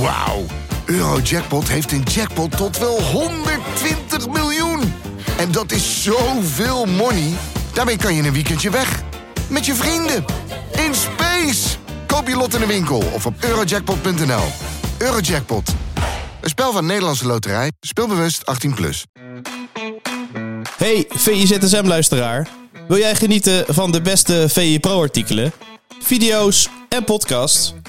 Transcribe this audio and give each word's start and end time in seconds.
Wauw. 0.00 0.44
Eurojackpot 0.84 1.68
heeft 1.68 1.92
een 1.92 2.02
jackpot 2.02 2.56
tot 2.56 2.78
wel 2.78 3.02
120 3.02 4.28
miljoen. 4.28 4.92
En 5.38 5.52
dat 5.52 5.72
is 5.72 6.02
zoveel 6.02 6.84
money. 6.84 7.32
Daarmee 7.72 7.96
kan 7.96 8.14
je 8.14 8.22
een 8.22 8.32
weekendje 8.32 8.70
weg. 8.70 9.02
Met 9.48 9.66
je 9.66 9.74
vrienden. 9.74 10.24
In 10.72 10.94
space. 10.94 11.76
Koop 12.06 12.28
je 12.28 12.36
lot 12.36 12.54
in 12.54 12.60
de 12.60 12.66
winkel 12.66 13.02
of 13.12 13.26
op 13.26 13.34
eurojackpot.nl. 13.40 14.44
Eurojackpot. 14.98 15.74
Een 16.40 16.48
spel 16.48 16.72
van 16.72 16.86
Nederlandse 16.86 17.26
Loterij. 17.26 17.72
Speelbewust 17.80 18.42
18+. 18.68 18.74
Plus. 18.74 19.04
Hey 20.76 21.04
VIZSM-luisteraar. 21.08 22.48
Wil 22.88 22.98
jij 22.98 23.14
genieten 23.14 23.64
van 23.68 23.90
de 23.92 24.00
beste 24.00 24.46
VI 24.48 24.80
Pro-artikelen, 24.80 25.52
video's 26.00 26.68
en 26.88 27.04
podcasts? 27.04 27.74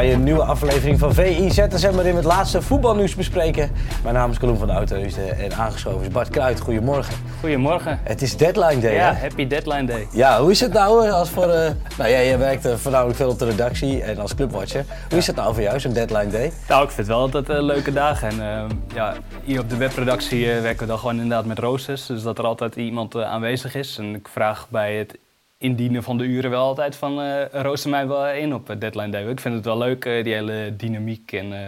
Bij 0.00 0.12
een 0.12 0.22
nieuwe 0.22 0.44
aflevering 0.44 0.98
van 0.98 1.14
VI 1.14 1.50
ZSM 1.50 1.92
waarin 1.92 2.10
we 2.12 2.16
het 2.18 2.24
laatste 2.24 2.62
voetbalnieuws 2.62 3.14
bespreken. 3.14 3.70
Mijn 4.02 4.14
naam 4.14 4.30
is 4.30 4.38
Colum 4.38 4.56
van 4.56 4.66
de 4.66 4.72
Oudheusden 4.72 5.38
en 5.38 5.52
aangeschoven 5.54 6.00
is 6.00 6.08
Bart 6.08 6.28
Kruijt. 6.28 6.60
Goedemorgen. 6.60 7.14
Goedemorgen. 7.40 8.00
Het 8.02 8.22
is 8.22 8.36
deadline 8.36 8.80
day, 8.80 8.94
Ja, 8.94 9.12
hè? 9.12 9.20
happy 9.20 9.46
deadline 9.46 9.84
day. 9.84 10.06
Ja, 10.12 10.40
hoe 10.40 10.50
is 10.50 10.60
het 10.60 10.72
nou 10.72 11.06
eh, 11.06 11.12
als 11.12 11.30
voor... 11.30 11.48
eh, 11.48 11.70
nou 11.98 12.10
ja, 12.10 12.18
jij 12.20 12.38
werkt 12.38 12.64
eh, 12.64 12.74
voornamelijk 12.74 13.16
veel 13.16 13.28
op 13.28 13.38
de 13.38 13.44
redactie 13.44 14.02
en 14.02 14.18
als 14.18 14.34
clubwatcher. 14.34 14.84
Hoe 15.08 15.18
is 15.18 15.26
het 15.26 15.36
nou 15.36 15.54
voor 15.54 15.62
jou, 15.62 15.80
zo'n 15.80 15.92
deadline 15.92 16.30
day? 16.30 16.52
Nou, 16.68 16.82
ik 16.82 16.90
vind 16.90 16.96
het 16.96 17.06
wel 17.06 17.18
altijd 17.18 17.48
uh, 17.48 17.62
leuke 17.62 17.92
dagen. 17.92 18.28
En 18.28 18.68
ja, 18.94 19.14
hier 19.44 19.60
op 19.60 19.70
de 19.70 19.76
webredactie 19.76 20.46
werken 20.46 20.80
we 20.80 20.86
dan 20.86 20.98
gewoon 20.98 21.14
inderdaad 21.14 21.44
met 21.44 21.58
roosters. 21.58 22.06
Dus 22.06 22.22
dat 22.22 22.38
er 22.38 22.44
altijd 22.44 22.76
iemand 22.76 23.16
aanwezig 23.16 23.74
is. 23.74 23.98
En 23.98 24.14
ik 24.14 24.28
vraag 24.28 24.66
bij 24.70 24.94
het 24.94 25.18
indienen 25.60 26.02
van 26.02 26.18
de 26.18 26.24
uren 26.24 26.50
wel 26.50 26.64
altijd 26.64 26.96
van 26.96 27.20
uh, 27.20 27.42
rooster 27.52 27.90
mij 27.90 28.06
wel 28.06 28.28
in 28.28 28.54
op 28.54 28.76
deadline 28.78 29.08
day. 29.08 29.26
Ik 29.26 29.40
vind 29.40 29.54
het 29.54 29.64
wel 29.64 29.78
leuk, 29.78 30.04
uh, 30.04 30.24
die 30.24 30.34
hele 30.34 30.76
dynamiek 30.76 31.32
en 31.32 31.52
uh, 31.52 31.58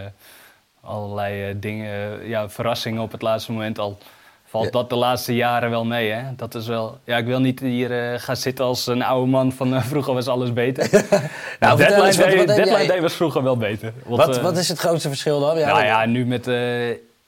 allerlei 0.81 1.59
dingen, 1.59 2.27
ja, 2.27 2.49
verrassingen 2.49 3.01
op 3.01 3.11
het 3.11 3.21
laatste 3.21 3.51
moment 3.51 3.79
al. 3.79 3.97
Valt 4.45 4.65
ja. 4.65 4.71
dat 4.71 4.89
de 4.89 4.95
laatste 4.95 5.35
jaren 5.35 5.69
wel 5.69 5.85
mee, 5.85 6.11
hè? 6.11 6.23
Dat 6.35 6.55
is 6.55 6.67
wel... 6.67 6.97
Ja, 7.03 7.17
ik 7.17 7.25
wil 7.25 7.39
niet 7.39 7.59
hier 7.59 8.19
gaan 8.19 8.35
zitten 8.35 8.65
als 8.65 8.87
een 8.87 9.03
oude 9.03 9.31
man 9.31 9.51
van 9.51 9.81
vroeger 9.83 10.13
was 10.13 10.27
alles 10.27 10.53
beter. 10.53 10.89
nou, 11.59 11.77
deadline 11.77 12.05
eens, 12.05 12.17
wat, 12.17 12.25
day, 12.25 12.45
deadline 12.45 12.77
jij... 12.77 12.87
day 12.87 13.01
was 13.01 13.13
vroeger 13.13 13.43
wel 13.43 13.57
beter. 13.57 13.93
Want, 14.05 14.25
wat, 14.25 14.41
wat, 14.41 14.57
is 14.57 14.69
het 14.69 14.79
grootste 14.79 15.07
verschil 15.07 15.39
dan? 15.39 15.57
Ja, 15.57 15.67
nou 15.67 15.85
ja, 15.85 16.05
nu 16.05 16.25
met 16.25 16.47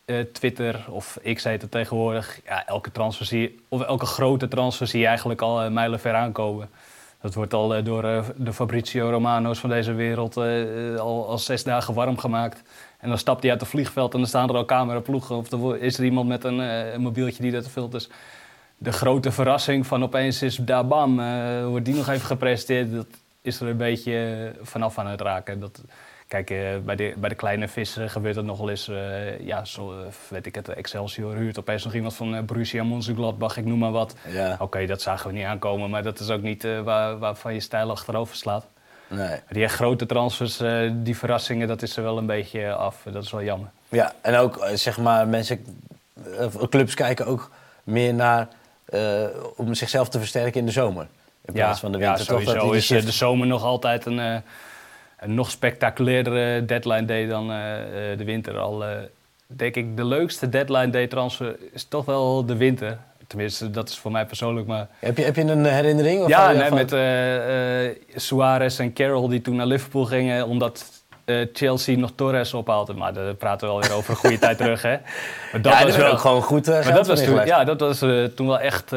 uh, 0.06 0.20
Twitter 0.20 0.86
of 0.90 1.20
X 1.34 1.44
heet 1.44 1.62
het 1.62 1.72
tegenwoordig. 1.72 2.40
Ja, 2.46 2.66
elke 2.66 2.92
transfer 2.92 3.26
zie 3.26 3.60
of 3.70 3.82
elke 3.82 4.06
grote 4.06 4.48
transfer 4.48 4.88
zie 4.88 5.00
je 5.00 5.08
eigenlijk 5.08 5.42
al 5.42 5.66
uh, 5.66 5.72
mijlen 5.72 6.00
ver 6.00 6.14
aankomen. 6.14 6.70
Dat 7.22 7.34
wordt 7.34 7.54
al 7.54 7.78
uh, 7.78 7.86
door 7.86 8.02
de 8.36 8.54
Fabrizio 8.54 9.10
Romano's 9.10 9.60
van 9.60 9.70
deze 9.70 9.94
wereld 9.94 10.38
al, 10.38 11.28
al 11.28 11.38
zes 11.38 11.64
dagen 11.64 11.94
warm 11.94 12.18
gemaakt. 12.18 12.62
En 13.00 13.10
dan 13.10 13.18
stapt 13.18 13.42
hij 13.42 13.52
uit 13.52 13.62
het 13.62 13.70
vliegveld 13.70 14.14
en 14.14 14.20
dan 14.20 14.28
staan 14.28 14.50
er 14.50 14.56
al 14.56 14.66
cameraploegen. 14.66 15.36
Of 15.36 15.52
er 15.52 15.82
is 15.82 15.98
er 15.98 16.04
iemand 16.04 16.28
met 16.28 16.44
een, 16.44 16.60
een 16.60 17.02
mobieltje 17.02 17.42
die 17.42 17.52
dat 17.52 17.68
filmt. 17.68 17.92
Dus 17.92 18.10
de 18.78 18.92
grote 18.92 19.32
verrassing 19.32 19.88
van 19.88 20.04
opeens 20.04 20.42
is 20.42 20.56
daar 20.56 20.88
bam, 20.88 21.16
wordt 21.70 21.86
die 21.86 21.96
nog 21.96 22.10
even 22.10 22.26
gepresenteerd. 22.26 22.92
Dat 22.92 23.08
is 23.42 23.60
er 23.60 23.68
een 23.68 23.78
beetje 23.78 24.52
vanaf 24.62 24.98
aan 24.98 25.08
het 25.08 25.22
raken. 25.22 25.60
Dat, 25.60 25.82
Kijk, 26.28 26.50
uh, 26.50 26.78
bij, 26.86 26.96
de, 26.96 27.14
bij 27.18 27.30
de 27.30 27.36
kleine 27.36 27.68
vissen 27.68 28.10
gebeurt 28.10 28.36
het 28.36 28.46
nog 28.46 28.58
wel 28.58 28.70
eens. 28.70 28.90
Uh, 28.90 29.40
ja, 29.40 29.66
zo 29.66 29.92
uh, 29.92 30.06
weet 30.28 30.46
ik 30.46 30.56
het, 30.56 30.70
Excelsior 30.70 31.36
huurt 31.36 31.60
opeens 31.60 31.84
nog 31.84 31.94
iemand 31.94 32.14
van 32.14 32.46
Borussia 32.46 32.84
Mönchengladbach, 32.84 33.58
ik 33.58 33.66
noem 33.66 33.80
maar 33.80 33.92
wat. 33.92 34.16
Ja. 34.28 34.54
Oké, 34.54 34.64
okay, 34.64 34.86
dat 34.86 35.02
zagen 35.02 35.28
we 35.28 35.34
niet 35.34 35.46
aankomen, 35.46 35.90
maar 35.90 36.04
dat 36.04 36.20
is 36.20 36.30
ook 36.30 36.42
niet 36.42 36.68
waar, 36.84 37.18
waarvan 37.18 37.54
je 37.54 37.60
stijl 37.60 37.92
achterover 37.92 38.36
slaat. 38.36 38.66
Nee. 39.08 39.40
Die 39.50 39.64
echt 39.64 39.76
grote 39.76 40.06
transfers, 40.06 40.62
die 40.94 41.18
verrassingen, 41.18 41.68
dat 41.68 41.82
is 41.82 41.98
er 41.98 42.04
wel 42.04 42.18
een 42.18 42.26
beetje 42.26 42.74
af. 42.74 43.02
Dat 43.12 43.24
is 43.24 43.32
wel 43.32 43.44
jammer. 43.44 43.70
Ja, 43.90 44.14
en 44.22 44.36
ook 44.36 44.68
zeg 44.74 44.98
maar, 44.98 45.28
mensen, 45.28 45.66
clubs 46.70 46.94
kijken 46.94 47.26
ook 47.26 47.52
meer 47.84 48.14
naar 48.14 48.48
om 49.56 49.74
zichzelf 49.74 50.10
te 50.10 50.20
versterken 50.20 50.60
in 50.60 50.66
de 50.66 50.72
zomer. 50.72 51.08
In 51.42 51.54
plaats 51.54 51.74
ja, 51.74 51.80
van 51.80 51.92
de 51.92 51.98
winter. 51.98 52.18
Ja, 52.18 52.24
sowieso 52.24 52.54
toch, 52.54 52.64
dat 52.64 52.76
is 52.76 52.88
de 52.88 53.12
zomer 53.12 53.48
nog 53.48 53.64
altijd 53.64 54.06
een 54.06 54.44
een 55.20 55.34
nog 55.34 55.52
spectaculairder 55.52 56.68
deadline 56.68 57.06
day 57.06 57.28
dan 57.28 57.52
uh, 57.52 57.58
de 58.18 58.24
winter. 58.24 58.58
Al 58.58 58.84
uh, 58.84 58.90
denk 59.48 59.76
ik, 59.76 59.98
de 59.98 60.06
leukste 60.06 60.50
deadline 60.50 60.90
day 60.90 61.08
transfer 61.08 61.56
is 61.74 61.84
toch 61.84 62.06
wel 62.06 62.46
de 62.46 62.56
winter. 62.56 62.98
Tenminste, 63.28 63.72
dat 63.72 63.90
is 63.90 63.98
voor 63.98 64.12
mij 64.12 64.26
persoonlijk. 64.26 64.68
Maar... 64.68 64.88
Heb, 65.00 65.18
je, 65.18 65.24
heb 65.24 65.36
je 65.36 65.42
een 65.42 65.66
herinnering? 65.66 66.22
Of 66.22 66.30
ja, 66.30 66.52
nee, 66.52 66.72
met 66.72 66.94
uh, 66.94 68.20
Suarez 68.20 68.80
en 68.80 68.94
Carroll 68.94 69.30
die 69.30 69.42
toen 69.42 69.56
naar 69.56 69.66
Liverpool 69.66 70.06
gingen. 70.06 70.48
Omdat 70.48 71.04
Chelsea 71.54 71.98
nog 71.98 72.12
Torres 72.16 72.54
ophaalde. 72.54 72.94
Maar 72.94 73.14
daar 73.14 73.34
praten 73.34 73.68
we 73.68 73.74
alweer 73.74 73.94
over 73.94 74.10
een 74.10 74.16
goede 74.16 74.40
tijd 74.40 74.58
terug. 74.58 74.82
Hè? 74.82 74.98
Maar 75.52 75.62
dat 75.62 75.74
ja, 75.74 75.84
was 75.84 75.96
wel 75.96 76.12
ook 76.12 76.20
gewoon 76.20 76.42
goed. 76.42 76.66
maar 76.66 76.94
dat 76.94 77.08
was 77.08 77.24
toen, 77.24 77.46
ja, 77.46 77.64
dat 77.64 77.80
was 77.80 78.00
toen 78.36 78.48
wel 78.48 78.60
echt. 78.60 78.92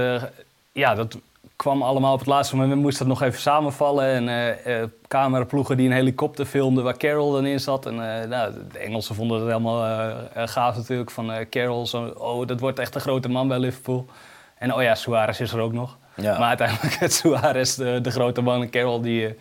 ja, 0.73 0.95
dat 0.95 1.19
kwam 1.59 1.83
allemaal 1.83 2.13
op 2.13 2.19
het 2.19 2.29
laatste 2.29 2.57
moment. 2.57 2.75
We 2.75 2.81
moesten 2.81 3.09
het 3.09 3.19
nog 3.19 3.29
even 3.29 3.41
samenvallen. 3.41 4.05
En 4.05 4.29
uh, 4.29 4.81
uh, 4.81 4.85
cameraploegen 5.09 5.77
die 5.77 5.87
een 5.87 5.95
helikopter 5.95 6.45
filmden 6.45 6.85
waar 6.85 6.97
Carroll 6.97 7.33
dan 7.33 7.47
in 7.47 7.61
zat. 7.61 7.87
En 7.87 7.95
uh, 7.95 8.29
nou, 8.29 8.53
de 8.73 8.79
Engelsen 8.79 9.15
vonden 9.15 9.39
het 9.39 9.47
helemaal 9.47 10.13
gaaf 10.35 10.77
natuurlijk. 10.77 11.11
Van 11.11 11.31
Carroll, 11.51 11.87
zo, 11.87 12.05
oh, 12.05 12.47
dat 12.47 12.61
wordt 12.61 12.79
echt 12.79 12.95
een 12.95 13.01
grote 13.01 13.29
man 13.29 13.49
bij 13.49 13.59
Liverpool. 13.59 14.07
En 14.59 14.75
oh 14.75 14.83
ja, 14.83 14.95
Suarez 14.95 15.41
is 15.41 15.53
er 15.53 15.61
ook 15.61 15.73
nog. 15.73 15.97
Ja. 16.15 16.39
Maar 16.39 16.49
uiteindelijk 16.49 16.95
het 17.07 17.13
Suarez, 17.13 17.75
de, 17.75 18.01
de, 18.01 18.11
grote 18.11 18.41
man, 18.41 18.63
en 18.63 18.71
Carroll, 18.71 19.03
die 19.03 19.35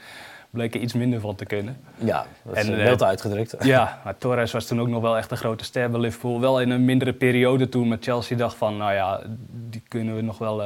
bleek 0.49 0.75
er 0.75 0.81
iets 0.81 0.93
minder 0.93 1.19
van 1.19 1.35
te 1.35 1.45
kunnen. 1.45 1.77
Ja, 1.95 2.25
dat 2.43 2.57
is 2.57 2.67
en, 2.67 2.75
wild 2.75 3.03
uitgedrukt. 3.03 3.55
Ja, 3.65 4.01
maar 4.03 4.17
Torres 4.17 4.51
was 4.51 4.65
toen 4.65 4.81
ook 4.81 4.87
nog 4.87 5.01
wel 5.01 5.17
echt 5.17 5.31
een 5.31 5.37
grote 5.37 5.63
ster 5.63 5.89
bij 5.89 5.99
Liverpool. 5.99 6.39
Wel 6.39 6.61
in 6.61 6.69
een 6.69 6.85
mindere 6.85 7.13
periode 7.13 7.69
toen 7.69 7.87
met 7.87 8.03
Chelsea 8.03 8.37
dacht 8.37 8.55
van, 8.55 8.77
nou 8.77 8.93
ja, 8.93 9.21
die 9.49 9.83
kunnen 9.87 10.15
we 10.15 10.21
nog 10.21 10.37
wel 10.37 10.61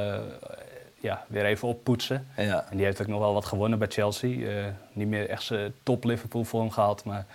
ja, 1.01 1.25
weer 1.27 1.45
even 1.45 1.67
oppoetsen. 1.67 2.27
Ja. 2.37 2.65
En 2.69 2.77
die 2.77 2.85
heeft 2.85 3.01
ook 3.01 3.07
nog 3.07 3.19
wel 3.19 3.33
wat 3.33 3.45
gewonnen 3.45 3.79
bij 3.79 3.87
Chelsea. 3.87 4.29
Uh, 4.29 4.65
niet 4.93 5.07
meer 5.07 5.29
echt 5.29 5.43
zijn 5.43 5.73
top 5.83 6.03
Liverpool 6.03 6.43
vorm 6.43 6.71
gehad. 6.71 7.05
Maar 7.05 7.25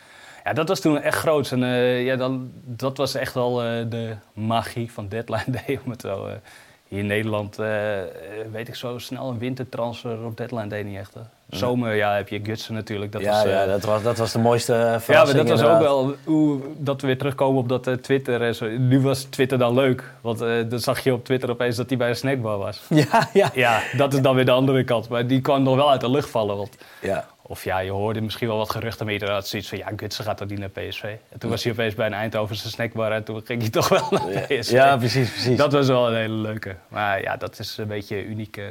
ja, 0.44 0.52
dat 0.52 0.68
was 0.68 0.80
toen 0.80 1.00
echt 1.00 1.18
groot. 1.18 1.52
En 1.52 1.62
uh, 1.62 2.04
ja, 2.04 2.16
dan, 2.16 2.52
dat 2.64 2.96
was 2.96 3.14
echt 3.14 3.34
wel 3.34 3.64
uh, 3.64 3.90
de 3.90 4.16
magie 4.32 4.92
van 4.92 5.08
Deadline 5.08 5.44
Day. 5.66 5.80
Om 5.84 5.90
het 5.90 6.00
zo, 6.00 6.28
hier 6.88 6.98
in 6.98 7.06
Nederland 7.06 7.56
weet 8.52 8.68
ik 8.68 8.74
zo 8.74 8.98
snel 8.98 9.28
een 9.28 9.38
wintertransfer 9.38 10.24
op 10.24 10.36
Deadline 10.36 10.66
Day 10.66 10.82
niet 10.82 10.98
echt. 10.98 11.14
Hè. 11.14 11.20
Zomer, 11.50 11.94
ja, 11.94 12.14
heb 12.14 12.28
je 12.28 12.40
Gutsen 12.42 12.74
natuurlijk. 12.74 13.12
Dat 13.12 13.20
ja, 13.20 13.30
was, 13.30 13.42
ja 13.42 13.66
dat, 13.66 13.84
was, 13.84 14.02
dat 14.02 14.18
was 14.18 14.32
de 14.32 14.38
mooiste 14.38 14.72
verrassing. 14.72 15.38
Ja, 15.38 15.44
maar 15.44 15.56
dat 15.56 15.60
was 15.60 15.70
ook 15.70 15.80
wel 15.80 16.14
hoe 16.24 16.60
dat 16.78 17.00
we 17.00 17.06
weer 17.06 17.18
terugkomen 17.18 17.60
op 17.60 17.68
dat 17.68 17.86
uh, 17.86 17.94
Twitter. 17.94 18.42
En 18.42 18.54
zo. 18.54 18.68
Nu 18.68 19.00
was 19.00 19.22
Twitter 19.22 19.58
dan 19.58 19.74
leuk, 19.74 20.12
want 20.20 20.42
uh, 20.42 20.48
dan 20.68 20.78
zag 20.78 21.00
je 21.00 21.12
op 21.12 21.24
Twitter 21.24 21.50
opeens 21.50 21.76
dat 21.76 21.88
hij 21.88 21.98
bij 21.98 22.08
een 22.08 22.16
snackbar 22.16 22.58
was. 22.58 22.82
Ja, 22.88 23.28
ja. 23.32 23.50
Ja, 23.54 23.82
dat 23.96 24.12
is 24.14 24.20
dan 24.20 24.34
weer 24.34 24.44
de 24.44 24.50
andere 24.50 24.84
kant. 24.84 25.08
Maar 25.08 25.26
die 25.26 25.40
kwam 25.40 25.62
nog 25.62 25.76
wel 25.76 25.90
uit 25.90 26.00
de 26.00 26.10
lucht 26.10 26.30
vallen. 26.30 26.56
Want, 26.56 26.76
ja. 27.00 27.26
Of 27.48 27.64
ja, 27.64 27.78
je 27.78 27.90
hoorde 27.90 28.20
misschien 28.20 28.48
wel 28.48 28.56
wat 28.56 28.70
geruchten, 28.70 29.06
maar 29.06 29.14
je 29.14 29.26
had 29.26 29.48
zoiets 29.48 29.68
van... 29.68 29.78
ja, 29.78 29.92
Gutsen 29.96 30.24
gaat 30.24 30.36
toch 30.36 30.48
niet 30.48 30.58
naar 30.58 30.68
PSV? 30.68 31.02
En 31.28 31.38
toen 31.38 31.50
was 31.50 31.62
hij 31.64 31.72
opeens 31.72 31.94
bij 31.94 32.06
een 32.06 32.12
Eindhovense 32.12 32.68
snackbar 32.68 33.12
en 33.12 33.24
toen 33.24 33.42
ging 33.44 33.60
hij 33.60 33.70
toch 33.70 33.88
wel 33.88 34.08
naar 34.10 34.46
PSV. 34.46 34.70
Ja, 34.70 34.96
precies, 34.96 35.30
precies. 35.30 35.56
Dat 35.56 35.72
was 35.72 35.86
wel 35.86 36.08
een 36.08 36.16
hele 36.16 36.34
leuke. 36.34 36.76
Maar 36.88 37.22
ja, 37.22 37.36
dat 37.36 37.58
is 37.58 37.76
een 37.76 37.86
beetje 37.86 38.24
uniek, 38.24 38.56
uh, 38.56 38.64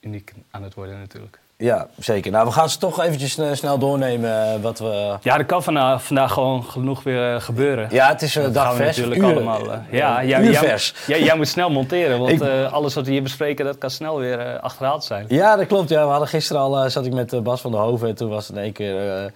uniek 0.00 0.32
aan 0.50 0.62
het 0.62 0.74
worden 0.74 0.98
natuurlijk. 0.98 1.38
Ja, 1.62 1.86
zeker. 1.98 2.30
Nou, 2.30 2.46
we 2.46 2.52
gaan 2.52 2.70
ze 2.70 2.78
toch 2.78 3.02
eventjes 3.02 3.38
uh, 3.38 3.46
snel 3.52 3.78
doornemen 3.78 4.62
wat 4.62 4.78
we... 4.78 5.16
Ja, 5.20 5.38
er 5.38 5.44
kan 5.44 5.62
vandaag, 5.62 6.04
vandaag 6.04 6.32
gewoon 6.32 6.64
genoeg 6.64 7.02
weer 7.02 7.34
uh, 7.34 7.40
gebeuren. 7.40 7.88
Ja, 7.90 8.08
het 8.08 8.22
is 8.22 8.36
uh, 8.36 8.42
dat 8.42 8.54
dagvers. 8.54 8.96
natuurlijk 8.96 9.22
uur, 9.22 9.30
allemaal. 9.30 9.60
ja, 9.90 10.24
jij. 10.24 10.42
Jij, 10.42 10.78
jij, 11.06 11.22
jij, 11.22 11.36
moet 11.36 11.48
snel 11.48 11.70
monteren, 11.70 12.18
want 12.18 12.30
Ik... 12.30 12.42
alles 12.70 12.94
wat 12.94 13.06
we 13.06 13.12
hier 13.12 13.22
bespreken, 13.22 13.64
dat 13.64 13.78
kan 13.78 13.90
snel 13.90 14.18
weer 14.18 14.60
achterhaald 14.60 15.04
zijn. 15.04 15.24
Ja, 15.28 15.56
dat 15.56 15.66
klopt. 15.66 15.88
Ja. 15.88 16.04
We 16.04 16.10
hadden 16.10 16.28
gisteren 16.28 16.62
al, 16.62 16.90
zat 16.90 17.06
ik 17.06 17.12
met 17.12 17.42
Bas 17.42 17.60
van 17.60 17.70
der 17.70 17.80
Hoven 17.80 18.08
en 18.08 18.14
toen 18.14 18.28
was 18.28 18.46
het 18.46 18.56
in 18.56 18.62
één 18.62 18.72
keer 18.72 19.30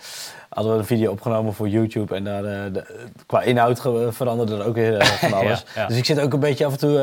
hadden 0.56 0.72
we 0.74 0.78
een 0.78 0.86
video 0.86 1.10
opgenomen 1.10 1.54
voor 1.54 1.68
YouTube. 1.68 2.14
En 2.14 2.24
daar, 2.24 2.44
eh, 2.44 2.72
de- 2.72 3.06
qua 3.26 3.42
inhoud 3.42 3.80
veranderde 4.10 4.56
er 4.56 4.64
ook 4.66 4.74
weer 4.74 4.96
eh, 4.96 5.06
van 5.06 5.32
alles. 5.40 5.64
Ja, 5.74 5.80
ja. 5.80 5.86
Dus 5.86 5.96
ik 5.96 6.04
zit 6.04 6.20
ook 6.20 6.32
een 6.32 6.40
beetje 6.40 6.66
af 6.66 6.72
en 6.72 6.78
toe 6.78 7.00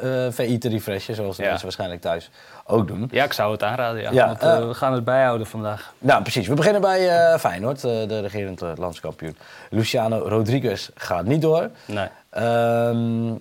eh, 0.00 0.26
VI 0.30 0.58
te 0.58 0.68
refreshen, 0.68 1.14
zoals 1.14 1.36
de 1.36 1.42
Ja. 1.42 1.48
mensen 1.48 1.66
waarschijnlijk 1.66 2.00
thuis 2.00 2.30
ook 2.66 2.88
doen. 2.88 3.08
Ja, 3.10 3.24
ik 3.24 3.32
zou 3.32 3.52
het 3.52 3.62
aanraden. 3.62 4.12
Ja. 4.12 4.26
Want, 4.26 4.40
we 4.68 4.74
gaan 4.74 4.92
het 4.92 5.04
bijhouden 5.04 5.46
vandaag. 5.46 5.92
Nou, 5.98 6.22
precies. 6.22 6.46
We 6.48 6.54
beginnen 6.54 6.80
bij 6.80 7.38
Feyenoord, 7.38 7.80
de 7.80 8.20
regerend 8.20 8.62
landskampioen. 8.76 9.36
Luciano 9.70 10.18
Rodriguez 10.28 10.88
gaat 10.94 11.24
niet 11.24 11.42
door. 11.42 11.70
Nee. 11.86 12.06
Ehm 12.30 13.32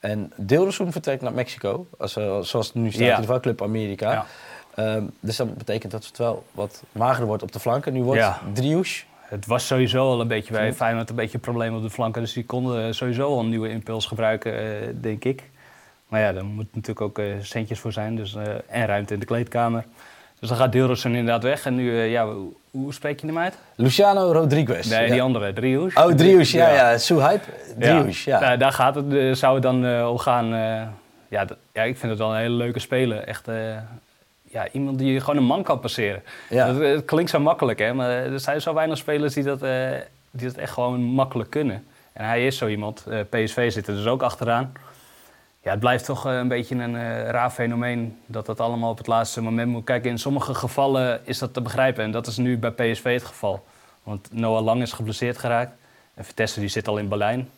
en 0.00 0.32
Deeldersoen 0.36 0.92
vertrekt 0.92 1.22
naar 1.22 1.32
Mexico, 1.32 1.86
als, 1.98 2.12
zoals 2.12 2.52
het 2.66 2.74
nu 2.74 2.88
staat, 2.90 3.00
in 3.00 3.06
ieder 3.06 3.16
geval 3.16 3.40
Club 3.40 3.62
Amerika. 3.62 4.24
Ja. 4.76 4.82
Ehm, 4.84 5.04
dus 5.20 5.36
dat 5.36 5.56
betekent 5.58 5.92
dat 5.92 6.04
het 6.06 6.18
wel 6.18 6.44
wat 6.52 6.82
magerder 6.92 7.26
wordt 7.26 7.42
op 7.42 7.52
de 7.52 7.60
flanken. 7.60 7.92
Nu 7.92 8.02
wordt 8.02 8.20
Ja. 8.20 8.40
Driouche. 8.52 9.04
Het 9.20 9.46
was 9.46 9.66
sowieso 9.66 10.10
al 10.10 10.20
een 10.20 10.28
beetje 10.28 10.52
bij 10.52 10.72
Feyenoord 10.72 11.10
een 11.10 11.16
beetje 11.16 11.34
een 11.34 11.40
probleem 11.40 11.76
op 11.76 11.82
de 11.82 11.90
flanken. 11.90 12.22
Dus 12.22 12.32
die 12.32 12.44
konden 12.44 12.94
sowieso 12.94 13.26
al 13.28 13.38
een 13.40 13.48
nieuwe 13.48 13.68
impuls 13.68 14.06
gebruiken, 14.06 14.58
eh, 14.58 14.88
denk 15.00 15.24
ik. 15.24 15.42
Maar 16.08 16.20
ja, 16.20 16.32
daar 16.32 16.44
moet 16.44 16.66
natuurlijk 16.72 17.00
ook 17.00 17.18
eh, 17.18 17.24
centjes 17.42 17.78
voor 17.78 17.92
zijn. 17.92 18.16
Dus, 18.16 18.34
eh, 18.34 18.42
en 18.68 18.86
ruimte 18.86 19.14
in 19.14 19.20
de 19.20 19.26
kleedkamer. 19.26 19.84
Dus 20.40 20.48
dan 20.48 20.58
gaat 20.58 20.72
Deelrosen 20.72 21.14
inderdaad 21.14 21.42
weg. 21.42 21.64
En 21.66 21.74
nu, 21.74 22.00
ja, 22.02 22.26
hoe, 22.26 22.52
hoe 22.70 22.92
spreek 22.94 23.20
je 23.20 23.26
hem 23.26 23.38
uit? 23.38 23.58
Luciano 23.74 24.32
Rodriguez. 24.32 24.88
Nee, 24.90 25.06
Ja. 25.06 25.12
die 25.12 25.22
andere, 25.22 25.52
Driouche. 25.52 26.04
Oh, 26.04 26.12
Driouche, 26.14 26.56
ja, 26.56 26.72
ja. 26.72 26.98
Suhype. 26.98 27.44
Driouche, 27.78 28.30
ja. 28.30 28.40
Nou, 28.40 28.56
daar 28.58 28.72
gaat 28.72 28.94
het, 28.94 29.38
zou 29.38 29.54
het 29.54 29.62
dan 29.62 30.06
om 30.08 30.18
gaan. 30.18 30.46
ja, 31.28 31.46
ja, 31.72 31.82
ik 31.82 31.96
vind 31.98 32.10
het 32.10 32.18
wel 32.18 32.30
een 32.30 32.40
hele 32.40 32.54
leuke 32.54 32.78
speler. 32.78 33.24
Echt 33.24 33.48
ja, 34.50 34.68
iemand 34.72 34.98
die 34.98 35.20
gewoon 35.20 35.36
een 35.36 35.44
man 35.44 35.62
kan 35.62 35.80
passeren. 35.80 36.22
Ja. 36.48 36.72
Dat, 36.72 36.82
het 36.82 37.04
klinkt 37.04 37.30
zo 37.30 37.40
makkelijk, 37.40 37.78
hè? 37.78 37.94
maar 37.94 38.10
er 38.10 38.40
zijn 38.40 38.60
zo 38.60 38.74
weinig 38.74 38.98
spelers 38.98 39.34
die 39.34 39.44
dat, 39.44 39.62
eh, 39.62 39.90
die 40.30 40.46
dat 40.46 40.56
echt 40.56 40.72
gewoon 40.72 41.00
makkelijk 41.00 41.50
kunnen. 41.50 41.86
En 42.12 42.24
hij 42.24 42.46
is 42.46 42.56
zo 42.56 42.66
iemand. 42.66 43.06
Eh, 43.06 43.20
PSV 43.28 43.72
zit 43.72 43.86
er 43.86 43.94
dus 43.94 44.06
ook 44.06 44.22
achteraan. 44.22 44.72
Ja, 45.62 45.70
het 45.70 45.80
blijft 45.80 46.04
toch 46.04 46.26
eh, 46.26 46.36
een 46.36 46.48
beetje 46.48 46.74
een 46.74 47.24
raar 47.24 47.50
fenomeen 47.50 48.18
dat 48.26 48.46
dat 48.46 48.60
allemaal 48.60 48.90
op 48.90 48.98
het 48.98 49.06
laatste 49.06 49.42
moment 49.42 49.70
moet. 49.70 49.84
Kijk, 49.84 50.04
in 50.04 50.18
sommige 50.18 50.54
gevallen 50.54 51.20
is 51.24 51.38
dat 51.38 51.54
te 51.54 51.60
begrijpen 51.60 52.04
en 52.04 52.10
dat 52.10 52.26
is 52.26 52.36
nu 52.36 52.58
bij 52.58 52.70
PSV 52.70 53.12
het 53.12 53.24
geval. 53.24 53.64
Want 54.02 54.28
Noah 54.32 54.64
Lang 54.64 54.82
is 54.82 54.92
geblesseerd 54.92 55.38
geraakt 55.38 55.72
en 56.14 56.24
Vitesse 56.24 56.60
die 56.60 56.68
zit 56.68 56.88
al 56.88 56.98
in 56.98 57.08
Berlijn. 57.08 57.48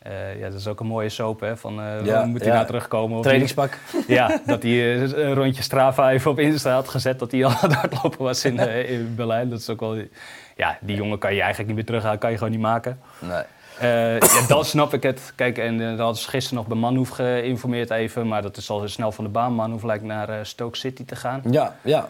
Eh, 0.00 0.38
ja, 0.38 0.48
dat 0.48 0.60
is 0.60 0.66
ook 0.66 0.80
een 0.80 0.86
mooie 0.86 1.08
soap, 1.08 1.40
hè? 1.40 1.56
Van, 1.56 1.74
Ja, 2.04 2.24
moet 2.24 2.40
hij 2.40 2.48
ja. 2.48 2.54
nou 2.54 2.66
terugkomen? 2.66 3.16
Of 3.18 3.22
Trainingspak. 3.22 3.78
Ja, 4.06 4.40
dat 4.46 4.62
hij 4.62 4.94
eh, 4.94 5.00
een 5.00 5.34
rondje 5.34 5.62
Strava 5.62 6.10
even 6.10 6.30
op 6.30 6.38
Insta 6.38 6.72
had 6.72 6.88
gezet 6.88 7.18
dat 7.18 7.30
hij 7.30 7.44
al 7.44 7.50
aan 7.50 7.70
het 7.70 7.74
hardlopen 7.74 8.24
was 8.24 8.44
in, 8.44 8.58
in 8.88 9.14
Berlijn. 9.14 9.50
Dat 9.50 9.58
is 9.60 9.68
ook 9.68 9.80
wel... 9.80 9.96
Ja, 10.56 10.78
die 10.80 10.96
jongen 10.96 11.18
kan 11.18 11.34
je 11.34 11.38
eigenlijk 11.40 11.66
niet 11.66 11.76
meer 11.76 11.86
terughalen, 11.86 12.18
kan 12.18 12.30
je 12.30 12.36
gewoon 12.36 12.52
niet 12.52 12.60
maken. 12.60 13.00
Nee. 13.18 13.42
Ja, 13.80 14.18
dan 14.48 14.64
snap 14.64 14.94
ik 14.94 15.02
het. 15.02 15.32
Kijk, 15.34 15.58
en 15.58 15.78
dan 15.78 15.98
hadden 15.98 16.22
ze 16.22 16.28
gisteren 16.28 16.58
nog 16.58 16.66
bij 16.66 16.76
Manhoef 16.76 17.08
geïnformeerd 17.08 17.90
even. 17.90 18.28
Maar 18.28 18.42
dat 18.42 18.56
is 18.56 18.70
al 18.70 18.88
snel 18.88 19.12
van 19.12 19.24
de 19.24 19.30
baan. 19.30 19.52
Manhoef 19.52 19.82
lijkt 19.82 20.04
naar 20.04 20.46
Stoke 20.46 20.76
City 20.76 21.04
te 21.04 21.16
gaan. 21.16 21.42
Ja, 21.50 21.76
ja. 21.82 22.08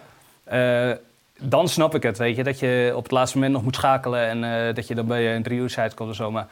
Dan 1.38 1.68
snap 1.68 1.94
ik 1.94 2.02
het, 2.02 2.18
weet 2.18 2.36
je. 2.36 2.42
Dat 2.44 2.58
je 2.58 2.92
op 2.96 3.02
het 3.02 3.12
laatste 3.12 3.36
moment 3.36 3.54
nog 3.54 3.64
moet 3.64 3.74
schakelen. 3.74 4.44
En 4.44 4.74
dat 4.74 4.86
je 4.86 4.94
dan 4.94 5.06
bij 5.06 5.34
een 5.34 5.42
driehoeksheid 5.42 5.94
komt 5.94 6.10
of 6.10 6.16
zo. 6.16 6.30
Maar 6.30 6.46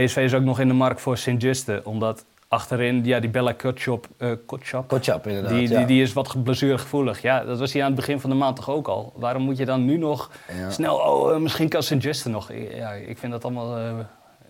PSV 0.00 0.16
is 0.16 0.34
ook 0.34 0.42
nog 0.42 0.60
in 0.60 0.68
de 0.68 0.74
markt 0.74 1.00
voor 1.00 1.16
Sint-Juste. 1.18 1.80
Omdat 1.84 2.24
achterin, 2.48 3.04
ja, 3.04 3.20
die 3.20 3.30
Bella 3.30 3.52
Kotschap... 3.52 4.06
eh 4.18 4.30
Kotschap, 4.46 4.88
Kotschap 4.88 5.26
inderdaad. 5.26 5.52
die, 5.52 5.68
ja. 5.68 5.76
die, 5.78 5.86
die 5.86 6.02
is 6.02 6.12
wat 6.12 6.42
blessuregevoelig. 6.42 7.22
Ja, 7.22 7.44
dat 7.44 7.58
was 7.58 7.72
hij 7.72 7.82
aan 7.82 7.86
het 7.86 7.96
begin 7.96 8.20
van 8.20 8.30
de 8.30 8.36
maand 8.36 8.56
toch 8.56 8.70
ook 8.70 8.88
al. 8.88 9.12
Waarom 9.16 9.42
moet 9.42 9.56
je 9.56 9.64
dan 9.64 9.84
nu 9.84 9.96
nog 9.96 10.30
Ja. 10.58 10.70
snel... 10.70 10.96
Oh, 10.96 11.32
eh, 11.34 11.38
misschien 11.40 11.68
kan 11.68 11.82
Sint-Juste 11.82 12.28
nog. 12.28 12.50
Ja, 12.74 12.90
ik 12.92 13.18
vind 13.18 13.32
dat 13.32 13.44
allemaal 13.44 13.76
eh, 13.76 13.84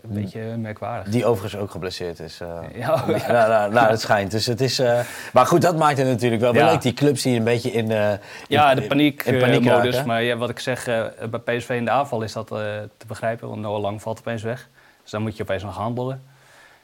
een 0.02 0.12
beetje 0.22 0.40
merkwaardig. 0.56 1.12
Die 1.12 1.24
overigens 1.26 1.62
ook 1.62 1.70
geblesseerd 1.70 2.18
is. 2.20 2.40
eh. 2.40 2.48
Ja, 2.80 2.92
oh, 2.92 3.06
Nou, 3.06 3.18
ja. 3.18 3.32
nou, 3.32 3.48
nou, 3.48 3.72
nou, 3.72 3.90
het 3.90 4.00
schijnt. 4.00 4.30
Dus 4.30 4.46
het 4.46 4.60
is, 4.60 4.78
eh, 4.78 5.00
maar 5.32 5.46
goed, 5.46 5.62
dat 5.62 5.76
maakt 5.76 5.98
het 5.98 6.06
natuurlijk 6.06 6.42
wel 6.42 6.54
Ja. 6.54 6.70
leuk. 6.70 6.82
Die 6.82 6.92
clubs 6.94 7.22
die 7.22 7.36
een 7.38 7.44
beetje 7.44 7.70
in, 7.70 7.90
eh, 7.90 8.10
in- 8.10 8.18
Ja, 8.48 8.74
de 8.74 8.82
paniek, 8.82 9.22
in 9.22 9.34
eh, 9.34 9.40
paniek 9.40 9.60
modus. 9.64 9.92
raken. 9.94 10.06
Maar 10.08 10.22
ja, 10.22 10.36
wat 10.36 10.50
ik 10.50 10.58
zeg, 10.58 10.86
eh, 10.86 11.04
bij 11.30 11.40
PSV 11.56 11.68
in 11.70 11.84
de 11.84 11.90
aanval 11.90 12.22
is 12.22 12.32
dat 12.32 12.50
eh, 12.50 12.58
te 12.96 13.06
begrijpen. 13.06 13.48
Want 13.48 13.60
Noah 13.60 13.80
Lang 13.80 14.02
valt 14.02 14.18
opeens 14.18 14.42
weg. 14.42 14.68
Dus 15.04 15.12
dan 15.12 15.22
moet 15.22 15.36
je 15.36 15.42
opeens 15.42 15.62
nog 15.62 15.76
handelen. 15.76 16.22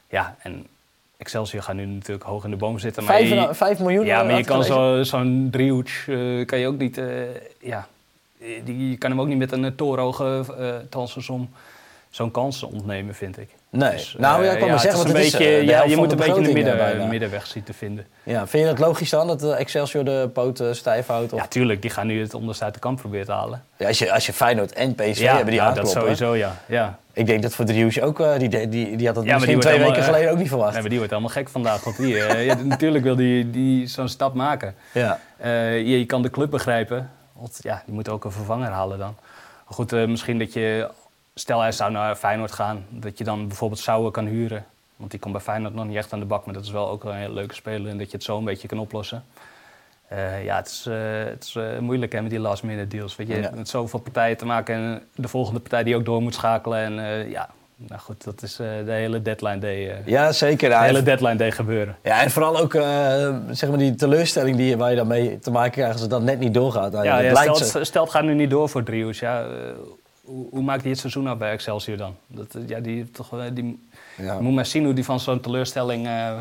Ja, 0.08 0.36
en 0.42 0.66
Excelsior 1.16 1.62
gaat 1.62 1.74
nu 1.74 1.86
natuurlijk 1.86 2.26
hoog 2.26 2.44
in 2.44 2.50
de 2.50 2.56
boom 2.56 2.78
zitten. 2.78 3.04
Maar 3.04 3.16
Vijf, 3.16 3.28
je- 3.28 3.54
vijf 3.54 3.78
miljoen? 3.78 4.04
ja, 4.06 4.16
had 4.16 4.26
maar 4.26 4.36
je 4.36 4.44
kan 4.44 4.64
zo- 4.64 5.02
zo'n 5.02 5.48
driehoeks 5.50 6.08
eh, 6.08 6.46
kan 6.46 6.58
je 6.58 6.66
ook 6.66 6.78
niet... 6.78 6.98
eh, 6.98 7.06
ja, 7.60 7.86
die, 8.64 8.90
je 8.90 8.96
kan 8.96 9.10
hem 9.10 9.20
ook 9.20 9.26
niet 9.26 9.38
met 9.38 9.52
een 9.52 9.64
eh, 9.64 9.70
torenhoge 9.76 10.44
uh, 10.58 10.74
transfersom 10.90 11.50
zo'n 12.10 12.30
kans 12.30 12.62
ontnemen, 12.62 13.14
vind 13.14 13.38
ik. 13.38 13.48
Nee. 13.70 13.90
Dus, 13.90 14.14
nou 14.18 14.44
ja, 14.44 14.48
eh, 14.48 14.52
ik 14.52 14.58
kan 14.58 14.68
maar 14.68 14.76
het 14.76 14.80
zeggen, 14.80 15.04
want 15.04 15.16
het 15.16 15.26
is, 15.26 15.32
een 15.32 15.38
beetje, 15.38 15.54
eh, 15.54 15.60
de 15.60 15.66
ja, 15.66 15.84
je 15.84 15.96
moet 15.96 16.10
de 16.10 16.14
een 16.14 16.20
beetje 16.20 16.40
een 16.40 16.46
eh, 16.46 16.52
midden, 16.52 16.76
bijna. 16.76 17.04
middenweg 17.04 17.46
zien 17.46 17.62
te 17.62 17.72
vinden. 17.72 18.06
Ja, 18.22 18.46
vind 18.46 18.62
je 18.64 18.68
het 18.68 18.78
logisch 18.78 19.10
dan 19.10 19.26
dat 19.26 19.42
eh, 19.42 19.60
Excelsior 19.60 20.04
de 20.04 20.30
poot 20.32 20.60
eh, 20.60 20.72
stijf 20.72 21.06
houdt? 21.06 21.32
Of... 21.32 21.40
Ja, 21.40 21.46
tuurlijk, 21.46 21.82
die 21.82 21.90
gaan 21.90 22.06
nu 22.06 22.20
het 22.20 22.34
onderste 22.34 22.64
uit 22.64 22.74
de 22.74 22.80
kamp 22.80 22.98
proberen 23.00 23.26
te 23.26 23.32
halen. 23.32 23.64
Ja, 23.76 23.86
als, 23.86 23.98
je, 23.98 24.12
als 24.12 24.26
je 24.26 24.32
Feyenoord 24.32 24.72
en 24.72 24.94
PSV 24.94 25.20
ja, 25.20 25.34
hebben 25.34 25.52
die 25.52 25.60
nou, 25.60 25.74
dat 25.74 25.90
sowieso, 25.90 26.36
ja. 26.36 26.56
ja. 26.66 26.98
Ik 27.12 27.26
denk 27.26 27.42
dat 27.42 27.54
voor 27.54 27.64
Driehoes 27.64 28.00
ook, 28.00 28.20
eh, 28.20 28.38
die, 28.38 28.48
die, 28.48 28.96
die, 28.96 29.06
had 29.06 29.14
dat 29.14 29.24
Ja, 29.24 29.34
misschien 29.34 29.60
twee 29.60 29.72
allemaal, 29.72 29.90
weken 29.90 30.06
eh, 30.06 30.12
geleden 30.12 30.32
ook 30.32 30.38
niet 30.38 30.48
verwacht. 30.48 30.72
Nee, 30.72 30.80
maar 30.80 30.90
die 30.90 30.98
wordt 30.98 31.12
helemaal 31.14 31.34
gek 31.34 31.48
vandaag. 31.48 31.84
Want 31.84 31.96
die, 31.96 32.24
eh, 32.24 32.44
ja, 32.48 32.54
natuurlijk 32.54 33.04
wil 33.04 33.16
die, 33.16 33.50
die 33.50 33.86
zo'n 33.86 34.08
stap 34.08 34.34
maken. 34.34 34.74
Ja. 34.92 35.20
Eh, 35.36 35.76
je, 35.76 35.98
je 35.98 36.06
kan 36.06 36.22
de 36.22 36.30
club 36.30 36.50
begrijpen. 36.50 37.10
Want 37.32 37.58
ja, 37.62 37.82
die 37.84 37.94
moet 37.94 38.08
ook 38.08 38.24
een 38.24 38.32
vervanger 38.32 38.70
halen 38.70 38.98
dan. 38.98 39.16
Goed, 39.64 39.92
eh, 39.92 40.06
misschien 40.06 40.38
dat 40.38 40.52
je... 40.52 40.90
Stel 41.40 41.60
hij 41.60 41.72
zou 41.72 41.90
naar 41.92 42.16
Feyenoord 42.16 42.52
gaan. 42.52 42.84
Dat 42.88 43.18
je 43.18 43.24
dan 43.24 43.46
bijvoorbeeld 43.48 43.80
Sauer 43.80 44.10
kan 44.10 44.26
huren. 44.26 44.64
Want 44.96 45.10
die 45.10 45.20
komt 45.20 45.32
bij 45.32 45.42
Feyenoord 45.42 45.74
nog 45.74 45.86
niet 45.86 45.96
echt 45.96 46.12
aan 46.12 46.18
de 46.18 46.24
bak. 46.24 46.44
Maar 46.44 46.54
dat 46.54 46.64
is 46.64 46.70
wel 46.70 46.88
ook 46.88 47.04
een 47.04 47.14
hele 47.14 47.34
leuke 47.34 47.54
speler. 47.54 47.90
En 47.90 47.98
dat 47.98 48.10
je 48.10 48.16
het 48.16 48.24
zo 48.24 48.38
een 48.38 48.44
beetje 48.44 48.68
kan 48.68 48.78
oplossen. 48.78 49.24
Eh, 50.08 50.44
ja, 50.44 50.56
het 50.56 50.66
is, 50.66 50.86
eh, 50.88 50.94
het 51.24 51.44
is 51.44 51.54
eh, 51.56 51.78
moeilijk 51.78 52.12
hè, 52.12 52.20
met 52.22 52.30
die 52.30 52.40
last 52.40 52.62
minute 52.62 52.88
deals. 52.96 53.16
Weet 53.16 53.28
je, 53.28 53.36
Ja. 53.40 53.50
met 53.54 53.68
zoveel 53.68 54.00
partijen 54.00 54.36
te 54.36 54.46
maken. 54.46 54.74
En 54.74 55.02
de 55.14 55.28
volgende 55.28 55.60
partij 55.60 55.82
die 55.82 55.96
ook 55.96 56.04
door 56.04 56.22
moet 56.22 56.34
schakelen. 56.34 56.78
En 56.78 57.28
ja, 57.30 57.48
nou 57.76 58.00
goed, 58.00 58.24
dat 58.24 58.42
is 58.42 58.56
de 58.56 58.82
hele 58.86 59.22
deadline 59.22 59.58
day. 59.58 60.02
ja, 60.04 60.32
zeker. 60.32 60.68
de 60.68 60.78
hele 60.78 61.02
deadline 61.02 61.36
day 61.36 61.50
gebeuren. 61.52 61.96
ja, 62.02 62.22
en 62.22 62.30
vooral 62.30 62.58
ook 62.58 62.72
zeg 63.50 63.68
maar 63.68 63.78
die 63.78 63.94
teleurstelling 63.94 64.56
die, 64.56 64.76
waar 64.76 64.90
je 64.90 64.96
dan 64.96 65.06
mee 65.06 65.38
te 65.38 65.50
maken 65.50 65.70
krijgt 65.72 65.92
als 65.92 66.00
het 66.00 66.10
dan 66.10 66.24
net 66.24 66.38
niet 66.38 66.54
doorgaat. 66.54 66.92
Ja, 66.92 67.02
ja, 67.02 67.18
blijkt 67.30 67.56
stel, 67.56 67.68
zo- 67.68 67.78
het, 67.78 67.86
stel 67.86 68.02
het 68.02 68.12
gaat 68.12 68.24
nu 68.24 68.34
niet 68.34 68.50
door 68.50 68.68
voor 68.68 68.82
Driehoes. 68.82 69.18
Ja, 69.18 69.46
hoe, 70.30 70.46
hoe 70.50 70.62
maakt 70.62 70.80
hij 70.82 70.90
het 70.90 71.00
seizoen 71.00 71.26
af 71.26 71.36
bij 71.38 71.50
Excelsior 71.50 71.96
dan? 71.96 72.16
Dat, 72.26 72.54
eh, 72.54 72.68
ja, 72.68 72.80
die, 72.80 73.10
toch, 73.10 73.30
wel- 73.30 73.54
die, 73.54 73.88
Ja. 74.16 74.40
Moet 74.40 74.54
maar 74.54 74.66
zien 74.66 74.84
hoe 74.84 74.94
die 74.94 75.04
van 75.04 75.20
zo'n 75.20 75.40
teleurstelling 75.40 76.06
eh, 76.06 76.40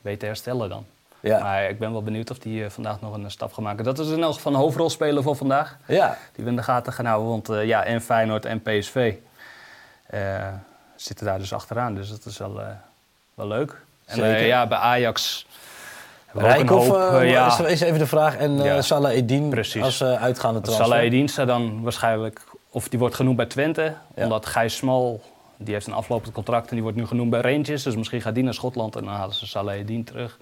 weet 0.00 0.20
te 0.20 0.26
herstellen 0.26 0.68
dan. 0.68 0.84
Ja. 1.20 1.38
Maar 1.42 1.68
ik 1.68 1.78
ben 1.78 1.92
wel 1.92 2.02
benieuwd 2.02 2.30
of 2.30 2.38
die 2.38 2.64
eh, 2.64 2.70
vandaag 2.70 3.00
nog 3.00 3.14
een 3.14 3.30
stap 3.30 3.52
gaat 3.52 3.64
maken. 3.64 3.84
Dat 3.84 3.98
is 3.98 4.08
in 4.10 4.22
elk 4.22 4.34
geval 4.34 4.52
een 4.52 4.58
hoofdrolspeler 4.58 5.22
voor 5.22 5.36
vandaag. 5.36 5.76
ja. 5.86 6.18
Die 6.34 6.44
we 6.44 6.50
in 6.50 6.56
de 6.56 6.62
gaten 6.62 6.92
gaan 6.92 7.04
houden. 7.06 7.28
Want 7.28 7.48
eh, 7.48 7.64
ja, 7.66 7.84
en 7.84 8.00
Feyenoord 8.00 8.44
en 8.44 8.62
PSV 8.62 9.14
eh, 10.06 10.48
zitten 10.96 11.26
daar 11.26 11.38
dus 11.38 11.52
achteraan. 11.52 11.94
Dus 11.94 12.10
dat 12.10 12.24
is 12.24 12.38
wel, 12.38 12.60
eh, 12.60 12.66
wel 13.34 13.46
leuk. 13.46 13.70
En 14.04 14.18
eh, 14.18 14.24
Zeker. 14.30 14.46
ja, 14.46 14.66
bij 14.66 14.78
Ajax 14.78 15.46
Rijkoff 16.32 16.88
eh, 16.90 17.22
eh, 17.22 17.30
ja. 17.30 17.66
is, 17.66 17.80
even 17.80 17.98
de 17.98 18.06
vraag. 18.06 18.36
En 18.36 18.58
eh 18.58 18.64
Ja. 18.64 18.82
Salah 18.82 19.48
Precies. 19.50 19.82
als 19.82 20.00
eh, 20.00 20.22
uitgaande 20.22 20.60
transfer. 20.60 20.86
Salah 20.86 21.04
Eddin 21.04 21.28
staat 21.28 21.46
dan 21.46 21.82
waarschijnlijk, 21.82 22.40
of 22.76 22.88
die 22.88 22.98
wordt 22.98 23.14
genoemd 23.14 23.36
bij 23.36 23.46
Twente, 23.46 23.94
omdat 24.14 24.46
Gijs 24.46 24.76
Smal, 24.76 25.20
die 25.56 25.74
heeft 25.74 25.86
een 25.86 25.92
aflopend 25.92 26.34
contract 26.34 26.68
en 26.68 26.74
die 26.74 26.82
wordt 26.82 26.98
nu 26.98 27.06
genoemd 27.06 27.30
bij 27.30 27.40
Rangers. 27.40 27.82
Dus 27.82 27.96
misschien 27.96 28.20
gaat 28.20 28.34
die 28.34 28.44
naar 28.44 28.54
Schotland 28.54 28.96
en 28.96 29.04
dan 29.04 29.14
halen 29.14 29.34
ze 29.34 29.46
Salah 29.46 29.74
Eddin 29.74 30.04
terug. 30.04 30.38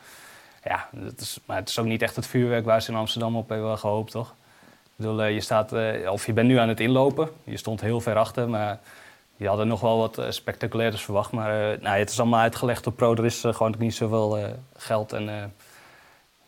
Ja, 0.65 0.89
dat 0.93 1.21
is, 1.21 1.39
maar 1.47 1.57
het 1.57 1.69
is 1.69 1.79
ook 1.79 1.87
niet 1.87 2.03
echt 2.03 2.17
het 2.17 2.27
vuurwerk 2.27 2.65
waar 2.65 2.83
ze 2.83 2.91
in 2.91 2.97
Amsterdam 2.97 3.37
op 3.37 3.49
hebben 3.49 3.79
gehoopt, 3.79 4.11
toch? 4.11 4.35
Ik 4.85 4.91
bedoel, 4.97 5.23
eh, 5.23 5.35
je 5.35 5.41
staat, 5.41 5.73
eh, 5.73 6.11
of 6.13 6.27
je 6.27 6.33
bent 6.33 6.49
nu 6.49 6.57
aan 6.57 6.69
het 6.69 6.81
inlopen. 6.81 7.29
Je 7.45 7.57
stond 7.57 7.81
heel 7.81 8.01
ver 8.01 8.17
achter, 8.17 8.49
maar 8.49 8.81
die 9.37 9.49
hadden 9.49 9.69
nog 9.69 9.81
wel 9.81 9.99
wat 9.99 10.19
eh, 10.19 10.31
spectaculairs 10.31 11.03
verwacht. 11.03 11.33
Maar 11.33 11.79
nou, 11.81 11.99
het 11.99 12.11
is 12.11 12.21
allemaal 12.21 12.41
uitgelegd 12.41 12.87
op 12.87 12.97
pro. 12.97 13.15
Er 13.15 13.25
is 13.25 13.41
gewoon 13.41 13.75
niet 13.79 13.95
zoveel 13.95 14.39
geld 14.77 15.13
en... 15.13 15.53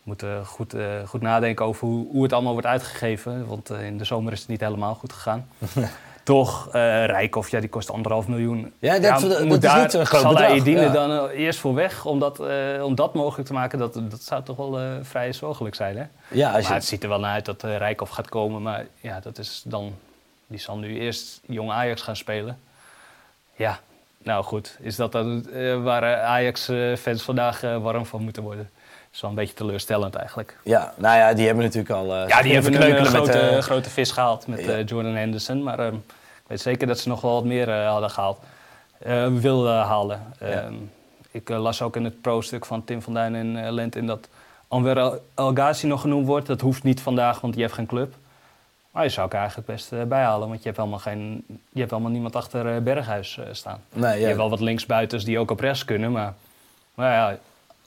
we 0.07 0.13
moeten 0.13 0.45
goed, 0.45 0.73
eh, 0.73 0.85
goed 1.05 1.21
nadenken 1.21 1.65
over 1.65 1.87
hoe, 1.87 2.07
hoe 2.11 2.23
het 2.23 2.33
allemaal 2.33 2.51
wordt 2.51 2.67
uitgegeven. 2.67 3.47
Want 3.47 3.69
eh, 3.69 3.85
in 3.85 3.97
de 3.97 4.03
zomer 4.03 4.31
is 4.33 4.39
het 4.39 4.47
niet 4.47 4.59
helemaal 4.59 4.93
goed 4.95 5.13
gegaan. 5.13 5.47
Toch, 6.23 6.67
eh 6.67 7.05
Rijkoff, 7.05 7.49
ja, 7.49 7.59
die 7.59 7.69
kost 7.69 7.91
anderhalf 7.91 8.27
miljoen. 8.27 8.73
Ja, 8.79 8.99
dat- 8.99 9.21
dat 9.21 9.43
moet 9.43 9.53
is 9.63 9.69
daar- 9.69 9.81
niet 9.81 9.93
een 9.93 10.05
groot 10.05 10.21
zal 10.21 10.35
hij 10.37 10.47
bedrag, 10.47 10.63
dienen 10.63 10.83
ja. 10.83 10.91
dan 10.91 11.27
eerst 11.27 11.59
voor 11.59 11.73
weg 11.73 12.05
om 12.05 12.19
dat, 12.19 12.39
om 12.81 12.95
dat 12.95 13.13
mogelijk 13.13 13.47
te 13.47 13.53
maken? 13.53 13.79
Dat, 13.79 13.93
dat 13.93 14.21
zou 14.21 14.43
toch 14.43 14.57
wel 14.57 14.79
vrij 15.01 15.33
zorgelijk 15.33 15.75
zijn, 15.75 15.97
hè? 15.97 16.03
Ja, 16.27 16.51
als 16.51 16.61
je, 16.61 16.67
Maar 16.67 16.77
het 16.77 16.85
ziet 16.87 17.03
er 17.03 17.09
wel 17.09 17.19
naar 17.19 17.33
uit 17.33 17.45
dat 17.45 17.63
eh 17.63 17.77
Rijkoff 17.77 18.11
gaat 18.11 18.29
komen. 18.29 18.61
Maar 18.61 18.85
ja, 19.01 19.19
dat 19.19 19.37
is 19.37 19.61
dan... 19.65 19.95
Die 20.47 20.59
zal 20.59 20.77
nu 20.77 20.99
eerst 20.99 21.39
jong 21.45 21.71
Ajax 21.71 22.01
gaan 22.01 22.15
spelen. 22.15 22.59
Ja, 23.55 23.79
nou 24.17 24.43
goed. 24.43 24.77
Is 24.81 24.95
dat 24.95 25.11
dan 25.11 25.45
waar 25.83 26.15
Ajax-fans 26.21 27.21
vandaag 27.21 27.61
warm 27.61 28.05
van 28.05 28.21
moeten 28.23 28.43
worden? 28.43 28.69
Is 29.13 29.21
wel 29.21 29.29
een 29.29 29.35
beetje 29.35 29.53
teleurstellend 29.53 30.15
eigenlijk. 30.15 30.57
Ja, 30.63 30.93
nou 30.97 31.17
ja, 31.17 31.33
die 31.33 31.45
hebben 31.45 31.63
natuurlijk 31.63 31.93
al... 31.93 32.13
eh, 32.15 32.27
Ja, 32.27 32.41
die 32.41 32.53
hebben 32.53 32.81
een 32.81 32.93
met, 32.93 33.07
grote, 33.07 33.57
grote 33.61 33.89
vis 33.89 34.11
gehaald 34.11 34.47
met 34.47 34.65
ja. 34.65 34.71
eh, 34.71 34.85
Jordan 34.85 35.15
Henderson. 35.15 35.63
Maar 35.63 35.79
ehm, 35.79 35.95
ik 35.95 36.43
weet 36.47 36.61
zeker 36.61 36.87
dat 36.87 36.99
ze 36.99 37.07
nog 37.07 37.21
wel 37.21 37.33
wat 37.33 37.43
meer 37.43 37.69
eh, 37.69 37.87
hadden 37.89 38.09
gehaald. 38.09 38.39
Eh 38.99 39.27
wilden 39.27 39.75
halen. 39.75 40.21
Ja. 40.39 40.45
Ehm, 40.45 40.73
ik 41.31 41.49
las 41.49 41.81
ook 41.81 41.95
in 41.95 42.03
het 42.03 42.21
pro-stuk 42.21 42.65
van 42.65 42.83
Tim 42.83 43.01
van 43.01 43.13
Duin 43.13 43.35
en 43.35 43.65
eh, 43.65 43.71
Lent 43.71 43.95
in 43.95 44.07
dat 44.07 44.27
Anwer 44.67 44.97
El- 45.35 45.51
Ghazi 45.53 45.87
nog 45.87 46.01
genoemd 46.01 46.27
wordt. 46.27 46.47
Dat 46.47 46.61
hoeft 46.61 46.83
niet 46.83 47.01
vandaag, 47.01 47.41
want 47.41 47.53
die 47.53 47.61
heeft 47.61 47.73
geen 47.75 47.85
club. 47.85 48.13
Maar 48.91 49.03
je 49.05 49.11
zou 49.11 49.27
ik 49.27 49.33
eigenlijk 49.33 49.67
best 49.67 50.07
bijhalen, 50.07 50.47
want 50.47 50.59
je 50.59 50.65
hebt 50.65 50.77
helemaal, 50.77 50.99
geen, 50.99 51.43
je 51.69 51.79
hebt 51.79 51.91
helemaal 51.91 52.11
niemand 52.11 52.35
achter 52.35 52.83
Berghuis 52.83 53.39
staan. 53.51 53.81
Nee, 53.93 54.19
Je 54.19 54.25
hebt 54.25 54.37
wel 54.37 54.49
wat 54.49 54.59
linksbuitens 54.59 55.23
die 55.23 55.39
ook 55.39 55.51
op 55.51 55.59
rechts 55.59 55.85
kunnen, 55.85 56.11
maar, 56.11 56.33
maar 56.93 57.13
ja, 57.13 57.37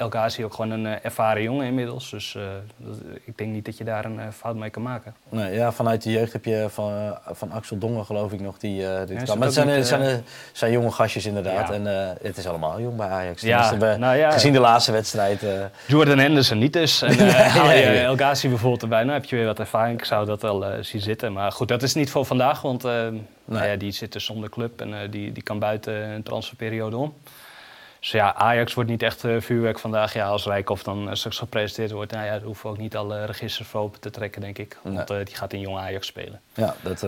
El 0.00 0.08
Ghazi 0.10 0.44
ook 0.44 0.54
gewoon 0.54 0.70
een 0.70 0.86
eh, 0.86 1.04
ervaren 1.04 1.42
jongen 1.42 1.66
inmiddels. 1.66 2.10
Dus 2.10 2.34
eh, 2.34 2.42
dat- 2.76 2.96
ik 3.24 3.38
denk 3.38 3.52
niet 3.52 3.64
dat 3.64 3.78
je 3.78 3.84
daar 3.84 4.04
een 4.04 4.20
eh, 4.20 4.26
fout 4.32 4.56
mee 4.56 4.70
kan 4.70 4.82
maken. 4.82 5.14
nee, 5.28 5.54
ja, 5.54 5.72
vanuit 5.72 6.02
de 6.02 6.10
jeugd 6.10 6.32
heb 6.32 6.44
je 6.44 6.66
van, 6.70 7.18
van 7.30 7.50
Axel 7.52 7.78
Dongen 7.78 8.04
geloof 8.04 8.32
ik 8.32 8.40
nog 8.40 8.58
die 8.58 8.78
dit 9.06 9.22
kan. 9.22 9.38
Maar 9.38 9.46
het 9.46 9.54
zijn, 9.56 9.76
niet, 9.76 9.86
zijn, 9.86 10.24
zijn 10.52 10.72
jonge 10.72 10.90
gastjes 10.90 11.26
inderdaad. 11.26 11.68
Ja. 11.68 11.74
En 11.74 11.86
het 12.22 12.36
is 12.36 12.46
allemaal 12.46 12.80
jong 12.80 12.96
bij 12.96 13.08
Ajax. 13.08 13.42
Ja, 13.42 13.74
nou. 13.96 14.32
Gezien 14.32 14.52
de 14.52 14.60
laatste 14.60 14.92
wedstrijd. 14.92 15.44
Jordan 15.86 16.18
Henderson 16.18 16.58
niet 16.58 16.72
dus. 16.72 17.02
En 17.02 17.30
haal 17.56 17.70
je. 17.70 17.82
El 17.82 18.16
Ghazi 18.16 18.48
bijvoorbeeld 18.48 18.82
erbij, 18.82 19.02
nou 19.02 19.12
heb 19.12 19.24
je 19.24 19.36
weer 19.36 19.46
wat 19.46 19.58
ervaring. 19.58 19.98
Ik 19.98 20.04
zou 20.04 20.26
dat 20.26 20.42
wel 20.42 20.64
zien 20.80 21.00
zitten. 21.00 21.32
Maar 21.32 21.52
goed, 21.52 21.68
dat 21.68 21.82
is 21.82 21.94
niet 21.94 22.10
voor 22.10 22.24
vandaag, 22.24 22.62
want 22.62 22.82
nou 22.82 23.66
ja, 23.66 23.76
die 23.76 23.92
zit 23.92 24.12
dus 24.12 24.24
zonder 24.24 24.50
club 24.50 24.80
en 24.80 25.10
die, 25.10 25.32
die 25.32 25.42
kan 25.42 25.58
buiten 25.58 25.94
een 25.94 26.22
transferperiode 26.22 26.96
om. 26.96 27.14
Dus 28.00 28.10
ja, 28.10 28.34
Ajax 28.34 28.74
wordt 28.74 28.90
niet 28.90 29.02
echt 29.02 29.24
eh, 29.24 29.36
vuurwerk 29.40 29.78
vandaag. 29.78 30.12
Ja, 30.14 30.26
als 30.26 30.44
Rijkoff 30.46 30.82
dan 30.82 31.08
eh, 31.08 31.14
straks 31.14 31.38
gepresenteerd 31.38 31.90
wordt, 31.90 32.12
nou 32.12 32.24
ja, 32.24 32.30
daar 32.30 32.40
hoeven 32.42 32.66
we 32.66 32.72
ook 32.72 32.78
niet 32.78 32.96
alle 32.96 33.24
registers 33.24 33.68
voor 33.68 33.80
open 33.80 34.00
te 34.00 34.10
trekken, 34.10 34.40
denk 34.40 34.58
ik. 34.58 34.78
Want 34.82 35.10
eh, 35.10 35.16
die 35.24 35.34
gaat 35.36 35.52
in 35.52 35.60
jong 35.60 35.78
Ajax 35.78 36.06
spelen. 36.06 36.40
ja, 36.54 36.74
dat 36.82 37.00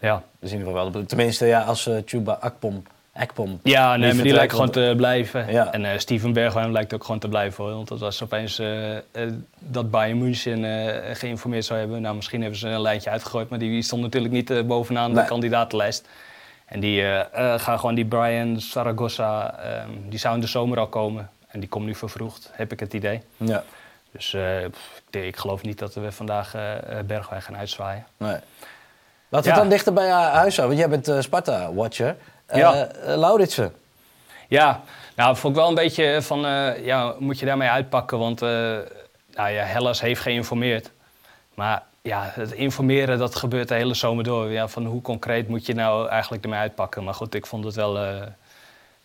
Ja, 0.00 0.22
is 0.40 0.50
in 0.52 0.58
ieder 0.58 0.72
geval 0.72 0.92
wel. 0.92 1.04
Tenminste, 1.04 1.46
ja, 1.46 1.62
als 1.62 1.90
Chuba 2.04 2.32
Akpom. 2.40 2.82
Akpom 3.12 3.60
ja 3.62 3.96
nee, 3.96 4.14
maar 4.14 4.22
die 4.24 4.32
lijkt 4.32 4.52
gewoon 4.52 4.70
te 4.70 4.94
blijven. 4.96 5.52
Ja. 5.52 5.72
En 5.72 6.00
Steven 6.00 6.32
Bergwijn 6.32 6.72
lijkt 6.72 6.94
ook 6.94 7.04
gewoon 7.04 7.20
te 7.20 7.28
blijven. 7.28 7.64
Hoor. 7.64 7.72
Want 7.72 7.88
dat 7.88 7.98
was 7.98 8.22
opeens 8.22 8.58
eh, 8.58 8.96
dat 9.58 9.90
Bayern 9.90 10.18
München 10.18 10.64
geïnformeerd 11.16 11.64
zou 11.64 11.78
hebben. 11.78 12.02
Nou, 12.02 12.14
misschien 12.16 12.40
hebben 12.40 12.58
ze 12.58 12.68
een 12.68 12.80
lijntje 12.80 13.10
uitgegooid, 13.10 13.48
maar 13.48 13.58
die 13.58 13.82
stond 13.82 14.02
natuurlijk 14.02 14.32
niet 14.32 14.66
bovenaan 14.66 15.12
Nee. 15.12 15.22
de 15.22 15.28
kandidatenlijst. 15.28 16.08
En 16.68 16.80
die 16.80 17.02
eh, 17.02 17.52
eh, 17.54 17.60
gaan 17.60 17.78
gewoon 17.78 17.94
die 17.94 18.04
Brian 18.04 18.60
Saragossa, 18.60 19.58
ehm, 19.58 19.88
die 20.08 20.18
zou 20.18 20.34
in 20.34 20.40
de 20.40 20.46
zomer 20.46 20.78
al 20.78 20.86
komen. 20.86 21.30
En 21.48 21.60
die 21.60 21.68
komt 21.68 21.84
nu 21.86 21.94
vervroegd, 21.94 22.50
heb 22.52 22.72
ik 22.72 22.80
het 22.80 22.92
idee. 22.94 23.22
Ja, 23.36 23.62
Dus 24.10 24.34
eh, 24.34 24.42
pff, 24.70 25.02
ik, 25.10 25.22
ik 25.24 25.36
geloof 25.36 25.62
niet 25.62 25.78
dat 25.78 25.94
we 25.94 26.12
vandaag 26.12 26.54
Bergwijn 27.06 27.42
gaan 27.42 27.56
uitzwaaien. 27.56 28.06
nee. 28.16 28.36
Laten 29.30 29.48
we 29.50 29.54
Ja. 29.56 29.60
dan 29.62 29.70
dichter 29.70 29.92
bij 29.92 30.08
huis 30.10 30.56
houden, 30.56 30.78
want 30.78 30.90
jij 30.90 31.00
bent 31.02 31.24
Sparta-watcher. 31.24 32.16
Ja. 32.52 32.88
Lauritsen. 33.04 33.74
Ja, 34.48 34.80
nou, 35.16 35.36
vond 35.36 35.54
ik 35.54 35.60
wel 35.60 35.68
een 35.68 35.74
beetje 35.74 36.22
van, 36.22 36.40
ja, 36.82 37.14
moet 37.18 37.38
je 37.38 37.46
daarmee 37.46 37.68
uitpakken? 37.68 38.18
Want 38.18 38.42
eh 38.42 38.48
nou 39.34 39.50
ja, 39.50 39.64
Hellas 39.64 40.00
heeft 40.00 40.20
geïnformeerd. 40.20 40.90
Maar 41.54 41.82
ja, 42.08 42.30
het 42.34 42.52
informeren, 42.52 43.18
dat 43.18 43.36
gebeurt 43.36 43.68
de 43.68 43.74
hele 43.74 43.94
zomer 43.94 44.24
door. 44.24 44.50
Ja, 44.50 44.68
van 44.68 44.84
hoe 44.86 45.02
concreet 45.02 45.48
moet 45.48 45.66
je 45.66 45.74
nou 45.74 46.08
eigenlijk 46.08 46.44
ermee 46.44 46.58
uitpakken? 46.58 47.04
Maar 47.04 47.14
goed, 47.14 47.34
ik 47.34 47.46
vond 47.46 47.64
het 47.64 47.74
wel 47.74 47.98
eh, 47.98 48.26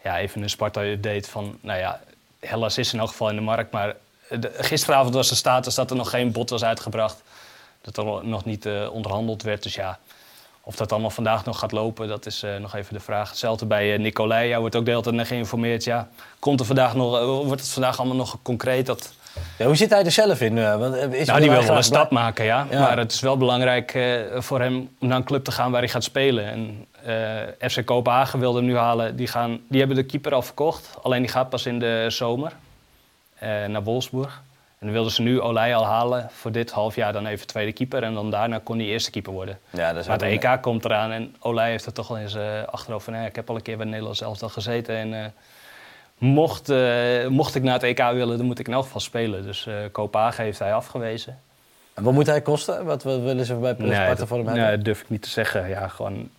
ja, 0.03 0.17
even 0.17 0.41
een 0.41 0.49
Sparta-update 0.49 1.29
van, 1.29 1.57
nou 1.61 1.79
ja, 1.79 1.99
Hellas 2.39 2.77
is 2.77 2.93
in 2.93 2.99
elk 2.99 3.09
geval 3.09 3.29
in 3.29 3.35
de 3.35 3.41
markt. 3.41 3.71
Maar 3.71 3.95
gisteravond 4.57 5.13
was 5.13 5.29
de 5.29 5.35
status 5.35 5.75
dat 5.75 5.89
er 5.89 5.95
nog 5.95 6.09
geen 6.09 6.31
bod 6.31 6.49
was 6.49 6.63
uitgebracht. 6.63 7.21
Dat 7.81 7.97
er 7.97 8.25
nog 8.25 8.45
niet 8.45 8.65
eh, 8.65 8.89
onderhandeld 8.91 9.43
werd. 9.43 9.63
Dus 9.63 9.75
ja, 9.75 9.99
of 10.61 10.75
dat 10.75 10.91
allemaal 10.91 11.09
vandaag 11.09 11.45
nog 11.45 11.59
gaat 11.59 11.71
lopen, 11.71 12.07
dat 12.07 12.25
is 12.25 12.43
eh, 12.43 12.57
nog 12.57 12.75
even 12.75 12.93
de 12.93 12.99
vraag. 12.99 13.29
Hetzelfde 13.29 13.65
bij 13.65 13.97
Nicolai. 13.97 14.47
Ja, 14.47 14.59
wordt 14.59 14.75
ook 14.75 14.85
de 14.85 14.91
hele 14.91 15.03
tijd 15.03 15.27
geïnformeerd. 15.27 15.83
Ja, 15.83 16.09
komt 16.39 16.59
er 16.59 16.65
vandaag 16.65 16.95
nog, 16.95 17.25
wordt 17.45 17.61
het 17.61 17.69
vandaag 17.69 17.99
allemaal 17.99 18.17
nog 18.17 18.37
concreet? 18.41 18.85
Dat, 18.85 19.13
Ja, 19.57 19.65
hoe 19.65 19.75
zit 19.75 19.89
hij 19.89 20.05
er 20.05 20.11
zelf 20.11 20.41
in? 20.41 20.57
eh, 20.57 20.75
want, 20.75 20.95
eh, 20.95 21.11
is 21.13 21.27
nou, 21.27 21.39
die 21.39 21.49
wil 21.49 21.63
wel 21.63 21.75
een 21.75 21.83
stap 21.83 22.11
maken, 22.11 22.45
ja. 22.45 22.67
Ja. 22.69 22.79
Maar 22.79 22.97
het 22.97 23.11
is 23.11 23.19
wel 23.19 23.37
belangrijk 23.37 23.93
eh, 23.93 24.13
voor 24.37 24.61
hem 24.61 24.89
om 24.99 25.07
naar 25.07 25.17
een 25.17 25.23
club 25.23 25.43
te 25.43 25.51
gaan 25.51 25.71
waar 25.71 25.81
hij 25.81 25.89
gaat 25.89 26.03
spelen. 26.03 26.45
En 26.45 26.87
FC 27.69 27.85
Kopenhagen 27.85 28.39
wilde 28.39 28.57
hem 28.57 28.67
nu 28.67 28.77
halen. 28.77 29.15
Die, 29.15 29.27
gaan, 29.27 29.59
die 29.69 29.79
hebben 29.79 29.97
de 29.97 30.03
keeper 30.03 30.33
al 30.33 30.41
verkocht. 30.41 30.89
Alleen 31.01 31.21
die 31.21 31.31
gaat 31.31 31.49
pas 31.49 31.65
in 31.65 31.79
de 31.79 32.05
zomer 32.09 32.51
naar 33.67 33.83
Wolfsburg. 33.83 34.41
En 34.79 34.85
dan 34.85 34.91
wilden 34.91 35.11
ze 35.11 35.21
nu 35.21 35.41
Olij 35.41 35.75
al 35.75 35.85
halen 35.85 36.29
voor 36.31 36.51
dit 36.51 36.71
half 36.71 36.95
jaar 36.95 37.13
dan 37.13 37.25
even 37.25 37.47
tweede 37.47 37.71
keeper. 37.71 38.03
En 38.03 38.13
dan 38.13 38.31
daarna 38.31 38.59
kon 38.63 38.77
hij 38.77 38.85
eerste 38.87 39.11
keeper 39.11 39.33
worden. 39.33 39.59
Ja, 39.69 39.93
dat 39.93 40.01
is 40.01 40.07
Maar 40.07 40.15
ook 40.15 40.21
EK 40.21 40.61
komt 40.61 40.85
eraan 40.85 41.11
en 41.11 41.35
Olij 41.39 41.69
heeft 41.69 41.85
er 41.85 41.93
toch 41.93 42.07
wel 42.07 42.17
eens 42.17 42.37
achterhoofd 42.65 43.05
van... 43.05 43.13
"Nee, 43.13 43.27
ik 43.27 43.35
heb 43.35 43.49
al 43.49 43.55
een 43.55 43.61
keer 43.61 43.73
bij 43.75 43.81
het 43.83 43.91
Nederlands 43.91 44.21
elftal 44.21 44.49
gezeten 44.49 44.95
en 44.95 45.33
mocht, 46.23 46.69
eh, 46.69 47.27
mocht 47.27 47.55
ik 47.55 47.63
naar 47.63 47.73
het 47.73 47.83
EK 47.83 47.97
willen, 47.97 48.37
dan 48.37 48.45
moet 48.45 48.59
ik 48.59 48.67
in 48.67 48.73
elk 48.73 48.83
geval 48.83 49.01
spelen. 49.01 49.43
Dus 49.43 49.67
eh 49.67 49.73
Kopenhagen 49.91 50.43
heeft 50.43 50.59
hij 50.59 50.73
afgewezen. 50.73 51.39
En 51.93 52.03
wat 52.03 52.13
moet 52.13 52.25
hij 52.25 52.41
kosten? 52.41 52.85
Wat 52.85 53.03
wat 53.03 53.19
willen 53.21 53.45
ze 53.45 53.55
bij 53.55 53.75
Sparta 53.79 54.25
voor 54.25 54.37
hem 54.37 54.45
nee, 54.45 54.55
hebben? 54.55 54.75
dat 54.75 54.85
durf 54.85 55.01
ik 55.01 55.09
niet 55.09 55.21
te 55.21 55.29
zeggen. 55.29 55.69
Ja, 55.69 55.87
gewoon 55.87 56.29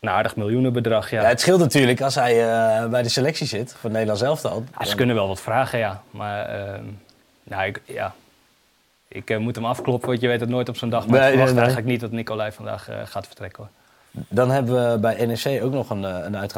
een 0.00 0.08
aardig 0.08 0.36
miljoenenbedrag, 0.36 1.10
ja. 1.10 1.22
Ja, 1.22 1.28
het 1.28 1.40
scheelt 1.40 1.60
natuurlijk 1.60 2.00
als 2.00 2.14
hij 2.14 2.32
eh, 2.50 2.86
bij 2.88 3.02
de 3.02 3.08
selectie 3.08 3.46
zit 3.46 3.70
voor 3.70 3.80
het 3.82 3.92
Nederlands 3.92 4.22
elftal. 4.22 4.64
Ja, 4.72 4.80
ze 4.80 4.86
Dan- 4.88 4.96
kunnen 4.96 5.14
wel 5.14 5.28
wat 5.28 5.40
vragen, 5.40 5.78
ja. 5.78 6.02
Maar 6.10 6.46
ehm, 6.46 6.84
nou, 7.42 7.66
ik, 7.66 7.80
ja. 7.84 8.14
ik 9.08 9.38
moet 9.38 9.54
hem 9.54 9.64
afkloppen, 9.64 10.08
want 10.08 10.20
je 10.20 10.28
weet 10.28 10.40
het 10.40 10.48
nooit 10.48 10.68
op 10.68 10.76
zo'n 10.76 10.90
dag. 10.90 11.06
Maar 11.06 11.20
Nee, 11.20 11.20
ik 11.20 11.28
verwacht 11.28 11.54
nee, 11.54 11.64
nee. 11.64 11.64
eigenlijk 11.64 11.92
niet 11.92 12.00
dat 12.00 12.10
Nicolai 12.18 12.52
vandaag 12.52 12.88
gaat 13.04 13.26
vertrekken. 13.26 13.62
Hoor. 13.62 14.24
Dan 14.28 14.50
hebben 14.50 14.90
we 14.92 14.98
bij 14.98 15.26
NEC 15.26 15.62
ook 15.62 15.72
nog 15.72 15.90
een, 15.90 16.02
een. 16.02 16.48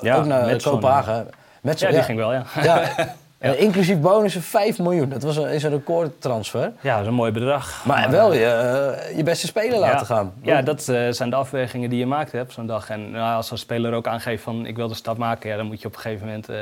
Ja, 0.00 0.16
ook 0.16 0.24
naar 0.24 0.62
Kopenhagen. 0.62 1.28
Met 1.66 1.80
Ja, 1.80 1.90
die 1.90 2.02
ging 2.02 2.18
wel, 2.18 2.32
ja. 2.32 2.44
Ja. 2.62 2.82
Eh, 3.38 3.60
inclusief 3.60 4.00
bonussen 4.00 4.42
5 4.42 4.78
miljoen. 4.78 5.08
Dat 5.08 5.22
was 5.22 5.36
een, 5.36 5.48
is 5.48 5.62
een 5.62 5.70
recordtransfer. 5.70 6.72
Ja, 6.80 6.92
dat 6.92 7.00
is 7.00 7.06
een 7.06 7.14
mooi 7.14 7.32
bedrag. 7.32 7.84
Maar 7.84 8.10
wel 8.10 8.32
je, 8.32 8.44
eh, 8.44 9.16
je 9.16 9.22
beste 9.22 9.46
speler 9.46 9.78
laten 9.78 10.06
gaan. 10.06 10.32
Ja, 10.42 10.62
dat 10.62 10.88
eh, 10.88 11.10
zijn 11.10 11.30
de 11.30 11.36
afwegingen 11.36 11.90
die 11.90 11.98
je 11.98 12.06
maakt 12.06 12.34
op 12.34 12.52
zo'n 12.52 12.66
dag. 12.66 12.90
En 12.90 13.10
nou, 13.10 13.36
als 13.36 13.50
een 13.50 13.58
speler 13.58 13.92
ook 13.92 14.06
aangeeft 14.06 14.42
van 14.42 14.66
ik 14.66 14.76
wil 14.76 14.88
de 14.88 14.94
stap 14.94 15.18
maken, 15.18 15.50
ja, 15.50 15.56
dan 15.56 15.66
moet 15.66 15.80
je 15.80 15.86
op 15.86 15.94
een 15.94 16.00
gegeven 16.00 16.26
moment, 16.26 16.48
eh, 16.48 16.56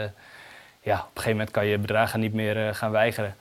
ja, 0.81 0.95
op 0.95 1.01
een 1.01 1.23
gegeven 1.23 1.31
moment 1.31 1.51
kan 1.51 1.67
je 1.67 1.79
bedragen 1.79 2.21
niet 2.21 2.35
meer 2.35 2.67
eh, 2.67 2.75
gaan 2.75 2.91
weigeren. 2.91 3.35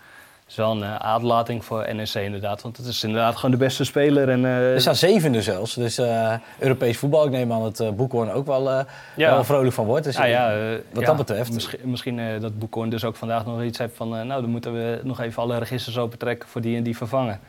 Het 0.43 0.51
is 0.51 0.55
wel 0.55 0.71
een 0.71 0.83
eh, 0.83 0.95
aderlating 0.95 1.65
voor 1.65 1.95
NEC 1.95 2.13
inderdaad, 2.13 2.61
want 2.61 2.77
het 2.77 2.85
is 2.85 3.03
inderdaad 3.03 3.35
gewoon 3.35 3.51
de 3.51 3.57
beste 3.57 3.83
speler. 3.83 4.29
En, 4.29 4.45
eh, 4.45 4.73
Er 4.73 4.81
staan 4.81 4.95
zevende 4.95 5.41
zelfs. 5.41 5.73
Dus 5.73 5.97
eh, 5.97 6.33
Europees 6.59 6.97
voetbal, 6.97 7.25
ik 7.25 7.31
neem 7.31 7.51
aan 7.53 7.71
dat 7.71 7.95
Boekhoorn 7.95 8.31
ook 8.31 8.45
wel, 8.45 8.69
Ja. 8.71 8.85
wel 9.15 9.43
vrolijk 9.43 9.73
van 9.73 9.85
wordt. 9.85 10.03
Dus 10.03 10.17
ja, 10.17 10.55
wat 10.91 11.01
ja, 11.01 11.07
dat 11.07 11.17
betreft. 11.17 11.53
Misschien, 11.53 11.79
misschien 11.83 12.39
dat 12.39 12.59
Boekhoorn 12.59 12.89
dus 12.89 13.03
ook 13.03 13.15
vandaag 13.15 13.45
nog 13.45 13.63
iets 13.63 13.77
heeft 13.77 13.95
van, 13.95 14.09
nou 14.09 14.41
dan 14.41 14.49
moeten 14.49 14.73
we 14.73 14.99
nog 15.03 15.19
even 15.19 15.41
alle 15.43 15.57
registers 15.57 15.97
opentrekken 15.97 16.49
voor 16.49 16.61
die 16.61 16.77
en 16.77 16.83
die 16.83 16.97
vervangen. 16.97 17.39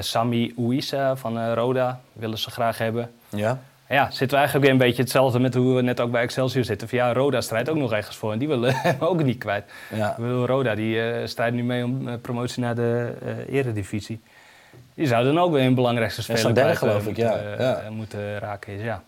Sami 0.00 0.54
Ouissa 0.58 1.16
van 1.16 1.52
Roda 1.52 2.00
willen 2.12 2.38
ze 2.38 2.50
graag 2.50 2.78
hebben. 2.78 3.10
Ja. 3.28 3.58
Ja, 3.88 4.04
zitten 4.10 4.28
we 4.28 4.34
eigenlijk 4.36 4.64
weer 4.64 4.72
een 4.72 4.86
beetje 4.86 5.02
hetzelfde 5.02 5.38
met 5.38 5.54
hoe 5.54 5.74
we 5.74 5.82
net 5.82 6.00
ook 6.00 6.10
bij 6.10 6.22
Excelsior 6.22 6.64
zitten. 6.64 6.88
Van 6.88 6.98
ja, 6.98 7.12
Roda 7.12 7.40
strijdt 7.40 7.68
ook 7.68 7.76
nog 7.76 7.92
ergens 7.92 8.16
voor 8.16 8.32
en 8.32 8.38
die 8.38 8.48
willen 8.48 8.74
hem 8.82 8.96
ook 8.98 9.22
niet 9.22 9.38
kwijt. 9.38 9.64
Ja. 9.94 10.10
Ik 10.10 10.16
bedoel, 10.16 10.46
Roda 10.46 10.74
die 10.74 11.00
eh, 11.10 11.26
strijdt 11.26 11.54
nu 11.54 11.62
mee 11.62 11.84
om 11.84 12.08
eh, 12.08 12.14
promotie 12.22 12.62
naar 12.62 12.74
de 12.74 13.12
eh 13.48 13.54
eredivisie. 13.54 14.20
Die 14.94 15.06
zou 15.06 15.24
dan 15.24 15.38
ook 15.38 15.52
weer 15.52 15.64
een 15.64 15.74
belangrijkste 15.74 16.22
speler 16.22 16.40
staan 16.40 16.52
derde, 16.54 16.76
geloof 16.76 17.06
ik, 17.06 17.16
ja. 17.16 17.28
moeten, 17.30 17.58
eh, 17.58 17.64
Ja. 17.84 17.90
moeten 17.90 18.38
raken. 18.38 18.72
Is, 18.72 18.82
ja. 18.82 19.02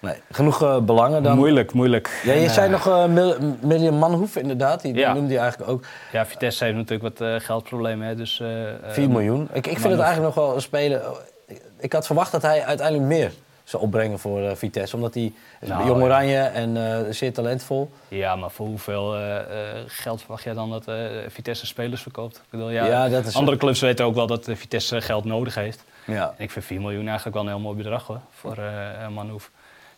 Nee, 0.00 0.14
genoeg 0.30 0.84
belangen 0.84 1.22
dan. 1.22 1.36
Moeilijk, 1.36 1.72
moeilijk. 1.72 2.20
Ja, 2.24 2.32
je 2.32 2.48
zei 2.48 2.70
nog 2.70 3.08
Mil- 3.08 3.36
Million 3.60 3.98
Manhoef 3.98 4.36
inderdaad. 4.36 4.82
Die, 4.82 4.92
die 4.92 5.02
Ja. 5.02 5.12
noemde 5.12 5.32
je 5.32 5.38
eigenlijk 5.38 5.70
ook. 5.70 5.84
Ja, 6.12 6.26
Vitesse 6.26 6.64
heeft 6.64 6.76
natuurlijk 6.76 7.18
wat 7.18 7.42
geldproblemen. 7.42 8.06
Hè, 8.06 8.14
dus, 8.14 8.40
eh, 8.40 8.46
4 8.86 9.02
eh, 9.04 9.08
miljoen. 9.10 9.48
Ik, 9.52 9.66
ik 9.66 9.78
vind 9.78 9.92
het 9.92 10.00
eigenlijk 10.02 10.34
nog 10.36 10.46
wel 10.46 10.54
een 10.54 10.60
speler... 10.60 11.02
Ik, 11.46 11.60
ik 11.78 11.92
had 11.92 12.06
verwacht 12.06 12.32
dat 12.32 12.42
hij 12.42 12.64
uiteindelijk 12.64 13.08
meer 13.08 13.32
zou 13.66 13.82
opbrengen 13.82 14.18
voor 14.18 14.42
eh, 14.42 14.56
Vitesse. 14.56 14.96
Omdat 14.96 15.14
hij 15.14 15.32
is 15.60 15.68
Nou, 15.68 15.86
jong 15.86 15.98
ja. 15.98 16.04
oranje 16.04 16.38
en 16.38 16.76
eh, 17.06 17.12
zeer 17.12 17.32
talentvol. 17.32 17.90
Ja, 18.08 18.36
maar 18.36 18.50
voor 18.50 18.66
hoeveel 18.66 19.14
eh, 19.14 19.36
eh, 19.38 19.84
geld 19.86 20.20
verwacht 20.20 20.42
jij 20.44 20.54
dan 20.54 20.70
dat 20.70 20.88
eh, 20.88 20.94
Vitesse 21.28 21.66
spelers 21.66 22.02
verkoopt? 22.02 22.36
Ik 22.36 22.42
bedoel, 22.50 22.70
ja, 22.70 22.86
Ja, 22.86 23.08
dat 23.08 23.26
is- 23.26 23.34
andere 23.34 23.56
clubs 23.56 23.80
weten 23.80 24.04
ook 24.04 24.14
wel 24.14 24.26
dat 24.26 24.48
eh, 24.48 24.56
Vitesse 24.56 25.00
geld 25.00 25.24
nodig 25.24 25.54
heeft. 25.54 25.84
Ja. 26.06 26.34
En 26.36 26.44
ik 26.44 26.50
vind 26.50 26.64
4 26.64 26.80
miljoen 26.80 27.06
eigenlijk 27.06 27.36
wel 27.36 27.44
een 27.44 27.50
heel 27.50 27.60
mooi 27.60 27.76
bedrag 27.76 28.06
hoor, 28.06 28.20
voor 28.30 28.56
eh 28.58 29.08
Manhoef. 29.08 29.50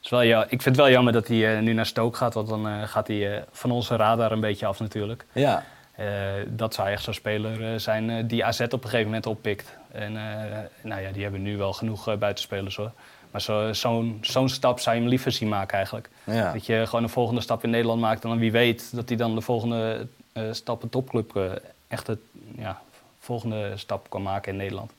Is 0.02 0.08
wel, 0.10 0.20
ja, 0.22 0.42
ik 0.42 0.48
vind 0.48 0.64
het 0.64 0.76
wel 0.76 0.90
jammer 0.90 1.12
dat 1.12 1.28
hij 1.28 1.56
eh, 1.56 1.62
nu 1.62 1.72
naar 1.72 1.87
Stoke 1.87 2.16
gaat, 2.16 2.34
want 2.34 2.48
dan 2.48 2.68
eh, 2.68 2.82
gaat 2.84 3.06
hij 3.06 3.34
eh, 3.37 3.42
van 3.52 3.70
onze 3.70 3.96
radar 3.96 4.32
een 4.32 4.40
beetje 4.40 4.66
af 4.66 4.80
natuurlijk. 4.80 5.25
Ja. 5.32 5.64
Eh, 5.94 6.06
dat 6.46 6.75
zou 6.75 6.88
echt 6.88 7.02
zo'n 7.02 7.14
speler 7.14 7.72
eh, 7.72 7.78
zijn 7.78 8.10
eh, 8.10 8.16
die 8.26 8.44
AZ 8.44 8.60
op 8.60 8.72
een 8.72 8.80
gegeven 8.82 9.04
moment 9.04 9.26
oppikt. 9.26 9.76
En 9.92 10.16
eh, 10.16 10.58
nou 10.82 11.02
ja, 11.02 11.10
die 11.10 11.22
hebben 11.22 11.42
nu 11.42 11.56
wel 11.56 11.72
genoeg 11.72 12.08
eh, 12.08 12.16
buitenspelers 12.16 12.76
hoor. 12.76 12.90
Maar 13.30 13.40
zo- 13.40 13.73
zo'n 13.73 14.18
zo'n 14.20 14.49
stap 14.49 14.80
zou 14.80 14.94
je 14.97 15.00
hem 15.00 15.11
liever 15.11 15.32
zien 15.32 15.49
maken 15.49 15.76
eigenlijk. 15.76 16.08
Ja. 16.25 16.52
Dat 16.52 16.66
je 16.66 16.82
gewoon 16.87 17.02
een 17.02 17.08
volgende 17.11 17.40
stap 17.40 17.64
in 17.64 17.70
Nederland 17.70 18.00
maakt 18.00 18.23
en 18.23 18.28
dan 18.28 18.38
wie 18.38 18.52
weet 18.52 18.88
dat 18.94 19.08
hij 19.08 19.16
dan 19.18 19.35
de 19.35 19.40
volgende 19.40 20.06
eh, 20.32 20.42
stap 20.50 20.82
een 20.82 20.88
topclub 20.88 21.37
eh, 21.37 21.42
echt 21.88 22.06
het, 22.06 22.18
ja, 22.58 22.80
volgende 23.20 23.73
stap 23.75 24.11
kan 24.11 24.23
maken 24.23 24.52
in 24.52 24.58
Nederland. 24.58 24.90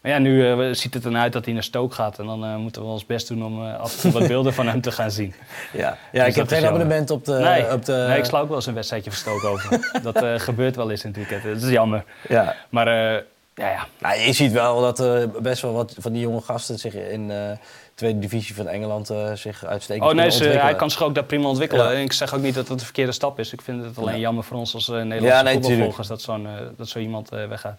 Maar 0.00 0.12
ja, 0.12 0.18
nu 0.18 0.50
eh, 0.50 0.74
ziet 0.74 0.94
het 0.94 1.04
ernaar 1.04 1.22
uit 1.22 1.32
dat 1.32 1.44
hij 1.44 1.54
naar 1.54 1.62
Stoke 1.62 1.94
gaat. 1.94 2.18
En 2.18 2.26
dan 2.26 2.56
moeten 2.60 2.82
we 2.82 2.88
ons 2.88 3.06
best 3.06 3.28
doen 3.28 3.44
om 3.44 3.66
af 3.66 3.94
en 3.94 4.00
toe 4.00 4.12
wat 4.20 4.28
beelden 4.34 4.54
van 4.54 4.66
hem 4.68 4.80
te 4.80 4.92
gaan 4.92 5.10
zien. 5.10 5.34
Ja, 5.72 5.96
ja 6.12 6.24
Dus 6.24 6.28
ik 6.28 6.34
heb 6.34 6.48
geen 6.48 6.60
jammer. 6.60 6.80
abonnement 6.80 7.10
op 7.10 7.24
de... 7.24 7.32
nee, 7.32 7.72
op 7.72 7.84
de 7.84 8.04
nee, 8.08 8.18
ik 8.18 8.24
sla 8.24 8.40
ook 8.40 8.46
wel 8.48 8.56
eens 8.56 8.66
een 8.66 8.74
wedstrijdje 8.74 9.10
van 9.10 9.18
Stoke 9.20 9.46
over. 9.46 9.90
dat 10.02 10.40
gebeurt 10.42 10.76
wel 10.76 10.90
eens 10.90 11.04
in 11.04 11.08
het 11.08 11.16
weekend. 11.18 11.42
Dat 11.54 11.62
is 11.68 11.70
jammer. 11.74 12.04
Ja. 12.28 12.54
Maar 12.68 13.22
ja, 13.56 13.68
ja, 13.70 13.86
Nou, 13.98 14.18
je 14.20 14.32
ziet 14.32 14.52
wel 14.52 14.80
dat 14.80 15.00
eh, 15.00 15.22
best 15.40 15.62
wel 15.62 15.72
wat 15.72 15.94
van 15.98 16.12
die 16.12 16.20
jonge 16.22 16.40
gasten 16.40 16.78
zich 16.78 16.94
in 16.94 17.28
de 17.28 17.56
tweede 17.94 18.18
divisie 18.18 18.54
van 18.54 18.68
Engeland 18.68 19.10
eh, 19.10 19.32
zich 19.32 19.64
uitstekend 19.64 20.08
Oh 20.10 20.14
nee, 20.16 20.30
ze, 20.30 20.44
hij 20.44 20.74
kan 20.76 20.90
zich 20.90 21.02
ook 21.02 21.14
daar 21.14 21.24
prima 21.24 21.48
ontwikkelen. 21.48 21.84
Ja. 21.84 21.92
En 21.92 22.00
ik 22.02 22.12
zeg 22.12 22.34
ook 22.34 22.40
niet 22.40 22.54
dat 22.54 22.68
het 22.68 22.78
de 22.78 22.84
verkeerde 22.84 23.12
stap 23.12 23.38
is. 23.38 23.52
Ik 23.52 23.60
vind 23.62 23.84
het 23.84 23.98
alleen 23.98 24.14
Ja. 24.14 24.20
jammer 24.20 24.44
voor 24.44 24.56
ons 24.56 24.74
als 24.74 24.88
eh, 24.88 24.96
Ja, 24.96 25.02
Nederlandse 25.04 25.44
nee, 25.44 25.54
voetbalvolgers 25.54 26.08
dat, 26.08 26.22
zo'n, 26.22 26.46
eh, 26.46 26.52
dat 26.76 26.88
zo 26.88 26.98
iemand 26.98 27.30
eh, 27.32 27.48
weggaat. 27.48 27.78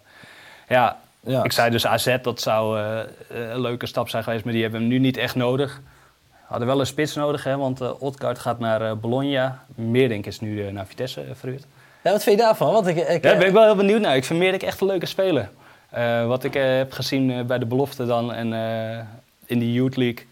Ja, 0.68 0.96
Ja. 1.20 1.42
ik 1.44 1.52
zei 1.52 1.70
dus 1.70 1.86
AZ, 1.86 2.16
dat 2.22 2.40
zou 2.40 2.78
eh, 2.80 2.98
een 3.28 3.60
leuke 3.60 3.86
stap 3.86 4.08
zijn 4.08 4.22
geweest, 4.22 4.44
maar 4.44 4.52
die 4.52 4.62
hebben 4.62 4.80
hem 4.80 4.88
nu 4.88 4.98
niet 4.98 5.16
echt 5.16 5.34
nodig. 5.34 5.80
Hadden 6.46 6.66
wel 6.66 6.80
een 6.80 6.86
spits 6.86 7.14
nodig, 7.14 7.44
hè, 7.44 7.56
want 7.56 7.80
uh, 7.80 8.02
Odgaard 8.02 8.38
gaat 8.38 8.58
naar 8.58 8.82
eh, 8.82 8.92
Bologna. 8.92 9.64
Meerdink 9.74 10.26
is 10.26 10.40
nu 10.40 10.66
eh, 10.66 10.72
naar 10.72 10.86
Vitesse 10.86 11.24
uh, 11.24 11.30
verhuurd. 11.34 11.64
Ja, 12.02 12.10
wat 12.12 12.22
vind 12.22 12.36
je 12.38 12.42
daarvan? 12.42 12.72
Want 12.72 12.86
ik, 12.86 12.96
ik, 12.96 13.24
Ja, 13.24 13.36
ben 13.36 13.46
ik 13.46 13.52
wel 13.52 13.64
heel 13.64 13.74
benieuwd 13.76 14.00
naar. 14.00 14.16
Ik 14.16 14.24
vind 14.24 14.38
Meerdink 14.38 14.62
echt 14.62 14.80
een 14.80 14.86
leuke 14.86 15.06
speler. 15.06 15.48
Eh, 15.88 16.26
wat 16.26 16.44
ik 16.44 16.54
eh, 16.54 16.76
heb 16.76 16.92
gezien 16.92 17.30
eh, 17.30 17.44
bij 17.44 17.58
de 17.58 17.66
belofte 17.66 18.06
dan 18.06 18.32
en 18.32 18.46
in 19.46 19.58
de 19.58 19.72
Youth 19.72 19.96
League. 19.96 20.26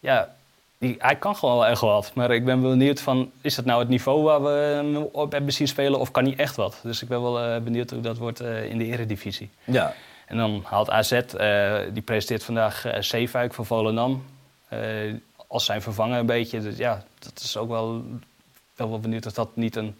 Ja, 0.00 0.34
die, 0.78 0.94
hij 0.98 1.16
kan 1.16 1.36
gewoon 1.36 1.54
wel 1.54 1.66
echt 1.66 1.80
wat. 1.80 2.10
Maar 2.14 2.30
ik 2.30 2.44
ben 2.44 2.62
wel 2.62 2.70
benieuwd 2.70 3.00
van, 3.00 3.30
is 3.40 3.54
dat 3.54 3.64
nou 3.64 3.80
het 3.80 3.88
niveau 3.88 4.22
waar 4.22 4.42
we 4.42 4.48
hem 4.48 4.96
op 4.96 5.32
hebben 5.32 5.52
zien 5.52 5.68
spelen 5.68 6.00
of 6.00 6.10
kan 6.10 6.24
hij 6.24 6.36
echt 6.36 6.56
wat? 6.56 6.80
Dus 6.82 7.02
ik 7.02 7.08
ben 7.08 7.22
wel 7.22 7.60
benieuwd 7.60 7.90
hoe 7.90 8.00
dat 8.00 8.18
wordt 8.18 8.40
in 8.40 8.78
de 8.78 8.84
eredivisie. 8.84 9.50
Ja. 9.64 9.94
En 10.26 10.36
dan 10.36 10.62
haalt 10.64 10.90
AZ, 10.90 11.20
die 11.92 12.02
presenteert 12.02 12.44
vandaag 12.44 12.84
Zeefuik 12.98 13.54
van 13.54 13.66
Volendam 13.66 14.24
als 15.46 15.64
zijn 15.64 15.82
vervanger 15.82 16.18
een 16.18 16.26
beetje. 16.26 16.60
Dus 16.60 16.76
ja, 16.76 17.04
dat 17.18 17.40
is 17.42 17.56
ook 17.56 17.68
wel, 17.68 18.04
wel, 18.76 18.88
wel 18.88 19.00
benieuwd 19.00 19.26
of 19.26 19.32
dat 19.32 19.56
niet 19.56 19.76
een... 19.76 19.96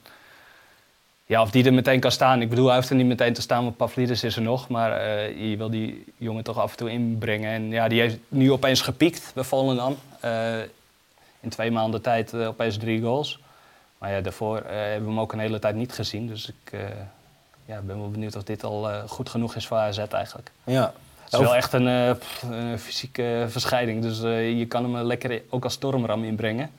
Ja, 1.27 1.43
of 1.43 1.51
die 1.51 1.65
er 1.65 1.75
meteen 1.75 2.01
kan 2.01 2.13
staan. 2.13 2.41
Ik 2.41 2.49
bedoel, 2.49 2.67
hij 2.67 2.77
hoeft 2.77 2.91
er 2.91 2.97
niet 2.97 3.07
meteen 3.07 3.33
te 3.33 3.41
staan, 3.41 3.65
want 3.65 3.77
Pavlidis 3.77 4.25
is 4.25 4.37
er 4.37 4.43
nog. 4.43 4.69
Maar 4.69 4.91
uh, 4.91 5.51
je 5.51 5.57
wil 5.57 5.71
die 5.71 6.05
jongen 6.17 6.45
toch 6.45 6.59
af 6.59 6.71
en 6.71 6.77
toe 6.77 6.91
inbrengen. 6.91 7.51
En 7.51 7.71
ja, 7.71 7.89
die 7.89 8.01
heeft 8.01 8.19
nu 8.29 8.53
opeens 8.53 8.81
gepiekt 8.81 9.31
bij 9.35 9.45
Volendam. 9.45 9.97
Uh, 10.25 10.59
in 11.41 11.49
twee 11.49 11.71
maanden 11.71 12.03
tijd 12.03 12.33
uh, 12.33 12.47
opeens 12.47 12.77
drie 12.77 13.01
goals. 13.03 13.39
Maar 13.99 14.13
ja, 14.13 14.21
daarvoor 14.21 14.57
hebben 14.57 15.03
we 15.03 15.09
hem 15.09 15.21
ook 15.21 15.33
een 15.33 15.39
hele 15.39 15.59
tijd 15.59 15.75
niet 15.75 15.93
gezien. 15.93 16.27
Dus 16.27 16.49
ik 16.49 16.79
ja, 17.65 17.81
ben 17.81 17.99
wel 17.99 18.11
benieuwd 18.11 18.37
of 18.37 18.43
dit 18.43 18.65
al 18.65 18.91
goed 19.09 19.29
genoeg 19.29 19.55
is 19.55 19.67
voor 19.67 19.77
AZ 19.77 19.99
eigenlijk. 19.99 20.51
Ja. 20.65 20.93
Het 21.25 21.33
is 21.33 21.39
wel 21.39 21.55
echt 21.55 21.73
een, 21.73 22.19
pff, 22.19 22.43
een 22.43 22.79
fysieke 22.79 23.47
verscheiding. 23.49 24.03
Dus 24.03 24.21
je 24.59 24.67
kan 24.69 24.83
hem 24.83 25.07
lekker 25.07 25.43
ook 25.51 25.65
als 25.65 25.73
stormram 25.73 26.25
inbrengen. 26.25 26.71